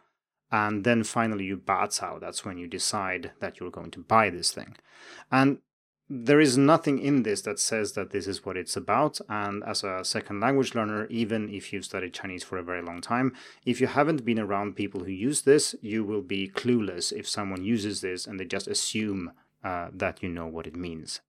And 0.51 0.83
then 0.83 1.03
finally, 1.03 1.45
you 1.45 1.57
bacao. 1.57 2.19
That's 2.19 2.45
when 2.45 2.57
you 2.57 2.67
decide 2.67 3.31
that 3.39 3.59
you're 3.59 3.71
going 3.71 3.91
to 3.91 3.99
buy 3.99 4.29
this 4.29 4.51
thing. 4.51 4.75
And 5.31 5.59
there 6.15 6.39
is 6.39 6.57
nothing 6.59 6.99
in 6.99 7.23
this 7.23 7.41
that 7.41 7.59
says 7.59 7.93
that 7.93 8.11
this 8.11 8.27
is 8.27 8.45
what 8.45 8.55
it's 8.55 8.77
about. 8.77 9.19
And 9.27 9.63
as 9.63 9.83
a 9.83 10.03
second 10.03 10.39
language 10.41 10.75
learner, 10.75 11.07
even 11.07 11.49
if 11.49 11.73
you've 11.73 11.85
studied 11.85 12.13
Chinese 12.13 12.43
for 12.43 12.57
a 12.57 12.63
very 12.63 12.83
long 12.83 13.01
time, 13.01 13.33
if 13.65 13.81
you 13.81 13.87
haven't 13.87 14.23
been 14.23 14.39
around 14.39 14.75
people 14.75 15.03
who 15.03 15.11
use 15.11 15.41
this, 15.41 15.73
you 15.81 16.03
will 16.03 16.21
be 16.21 16.49
clueless 16.49 17.11
if 17.11 17.27
someone 17.27 17.63
uses 17.63 18.01
this 18.01 18.27
and 18.27 18.39
they 18.39 18.45
just 18.45 18.67
assume 18.67 19.31
uh, 19.63 19.87
that 19.91 20.21
you 20.21 20.29
know 20.29 20.45
what 20.45 20.67
it 20.67 20.75
means. 20.75 21.21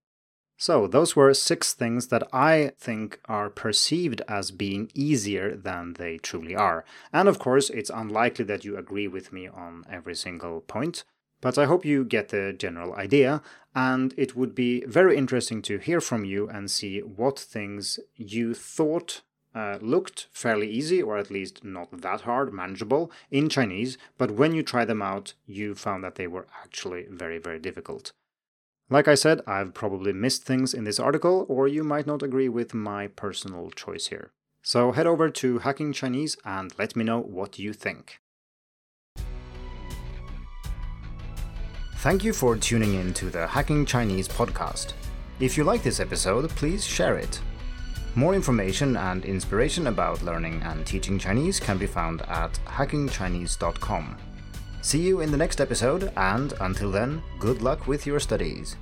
So, 0.57 0.87
those 0.87 1.17
were 1.17 1.35
six 1.35 1.75
things 1.75 2.09
that 2.09 2.23
I 2.33 2.73
think 2.79 3.19
are 3.25 3.51
perceived 3.51 4.23
as 4.29 4.53
being 4.53 4.91
easier 4.95 5.57
than 5.57 5.95
they 5.95 6.19
truly 6.19 6.55
are. 6.55 6.85
And 7.13 7.29
of 7.29 7.41
course, 7.41 7.71
it's 7.71 7.91
unlikely 7.91 8.45
that 8.45 8.65
you 8.65 8.77
agree 8.77 9.09
with 9.09 9.33
me 9.33 9.49
on 9.49 9.85
every 9.91 10.15
single 10.15 10.61
point, 10.61 11.05
but 11.41 11.59
I 11.59 11.67
hope 11.67 11.85
you 11.85 12.05
get 12.05 12.29
the 12.29 12.55
general 12.57 12.95
idea. 12.95 13.43
And 13.75 14.15
it 14.17 14.37
would 14.37 14.55
be 14.55 14.85
very 14.87 15.17
interesting 15.17 15.61
to 15.63 15.79
hear 15.79 16.01
from 16.01 16.25
you 16.25 16.49
and 16.49 16.71
see 16.71 17.01
what 17.01 17.39
things 17.39 17.99
you 18.17 18.55
thought 18.55 19.23
uh, 19.55 19.79
looked 19.81 20.29
fairly 20.33 20.69
easy, 20.69 21.03
or 21.03 21.17
at 21.17 21.31
least 21.31 21.65
not 21.65 22.01
that 22.03 22.23
hard, 22.23 22.53
manageable 22.53 23.11
in 23.31 23.49
Chinese, 23.49 23.97
but 24.19 24.33
when 24.33 24.53
you 24.53 24.63
try 24.63 24.85
them 24.85 25.01
out, 25.03 25.35
you 25.47 25.75
found 25.75 26.03
that 26.03 26.17
they 26.17 26.27
were 26.27 26.47
actually 26.63 27.07
very, 27.11 27.39
very 27.39 27.59
difficult. 27.59 28.13
Like 28.91 29.09
I 29.09 29.15
said, 29.15 29.41
I've 29.47 29.73
probably 29.73 30.13
missed 30.13 30.45
things 30.45 30.75
in 30.75 30.85
this 30.85 31.01
article, 31.01 31.47
or 31.49 31.69
you 31.69 31.85
might 31.85 32.07
not 32.07 32.23
agree 32.23 32.49
with 32.49 32.75
my 32.75 33.07
personal 33.07 33.71
choice 33.71 34.09
here. 34.09 34.33
So 34.63 34.93
head 34.93 35.07
over 35.07 35.31
to 35.31 35.59
Hacking 35.59 35.93
Chinese 35.93 36.37
and 36.45 36.73
let 36.79 36.97
me 36.97 37.05
know 37.05 37.21
what 37.21 37.59
you 37.59 37.73
think. 37.73 38.21
Thank 42.05 42.23
you 42.23 42.35
for 42.35 42.55
tuning 42.55 42.97
in 42.97 43.15
to 43.15 43.31
the 43.31 43.47
Hacking 43.47 43.87
Chinese 43.87 44.29
podcast. 44.29 44.93
If 45.41 45.57
you 45.57 45.65
like 45.65 45.83
this 45.83 46.01
episode, 46.01 46.51
please 46.51 46.85
share 46.85 47.17
it. 47.17 47.41
More 48.15 48.35
information 48.35 48.99
and 48.99 49.25
inspiration 49.25 49.87
about 49.87 50.21
learning 50.21 50.61
and 50.65 50.85
teaching 50.85 51.19
Chinese 51.19 51.59
can 51.59 51.79
be 51.79 51.87
found 51.87 52.21
at 52.29 52.61
hackingchinese.com. 52.67 54.19
See 54.83 55.01
you 55.01 55.23
in 55.23 55.31
the 55.31 55.39
next 55.39 55.63
episode, 55.63 56.13
and 56.19 56.53
until 56.61 56.91
then, 56.91 57.23
good 57.39 57.63
luck 57.63 57.87
with 57.87 58.05
your 58.05 58.21
studies. 58.21 58.77